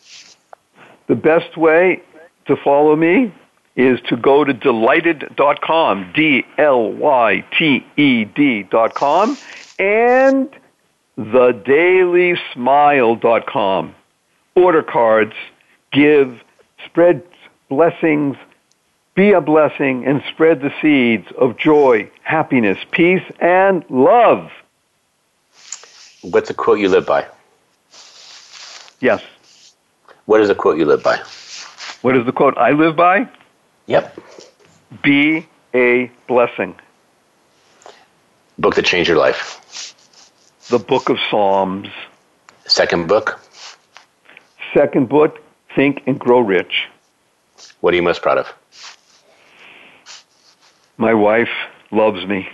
[1.06, 2.02] The best way
[2.46, 3.32] to follow me
[3.76, 9.38] is to go to delighted.com, D L Y T E D.com,
[9.78, 10.50] and
[11.18, 13.94] thedailysmile.com.
[14.56, 15.34] Order cards,
[15.92, 16.40] give,
[16.86, 17.22] spread
[17.68, 18.36] blessings
[19.14, 24.50] be a blessing and spread the seeds of joy, happiness, peace, and love.
[26.22, 27.26] What's a quote you live by?
[29.00, 29.22] Yes.
[30.26, 31.18] What is a quote you live by?
[32.02, 33.28] What is the quote I live by?
[33.86, 34.18] Yep.
[35.02, 36.74] Be a blessing.
[38.58, 39.60] Book that changed your life.
[40.70, 41.88] The Book of Psalms.
[42.66, 43.40] Second book.
[44.72, 45.40] Second book,
[45.76, 46.88] Think and Grow Rich.
[47.80, 48.52] What are you most proud of?
[50.96, 51.50] My wife
[51.90, 52.48] loves me.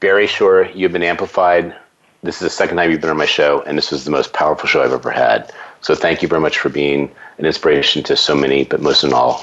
[0.00, 1.74] Barry Shore, you've been amplified.
[2.22, 4.32] This is the second time you've been on my show, and this was the most
[4.32, 5.52] powerful show I've ever had.
[5.80, 9.12] So thank you very much for being an inspiration to so many, but most of
[9.12, 9.38] all,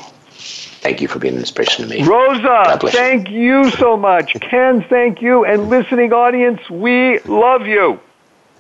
[0.81, 2.03] thank you for being an inspiration to me.
[2.03, 3.63] Rosa, thank you.
[3.63, 4.33] you so much.
[4.41, 5.45] Ken, thank you.
[5.45, 7.99] And listening audience, we love you.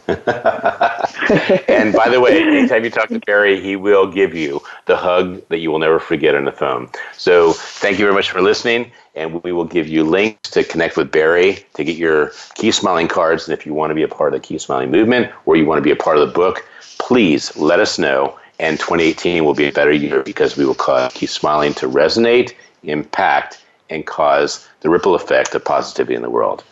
[0.07, 5.47] and by the way, anytime you talk to Barry, he will give you the hug
[5.47, 6.89] that you will never forget on the phone.
[7.15, 10.97] So thank you very much for listening, and we will give you links to connect
[10.97, 13.47] with Barry to get your Keep Smiling cards.
[13.47, 15.65] And if you want to be a part of the Keep Smiling movement or you
[15.65, 18.37] want to be a part of the book, please let us know.
[18.59, 22.53] And 2018 will be a better year because we will cause Keep Smiling to resonate,
[22.83, 26.63] impact, and cause the ripple effect of positivity in the world.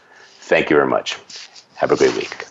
[0.42, 1.18] Thank you very much.
[1.76, 2.51] Have a great week.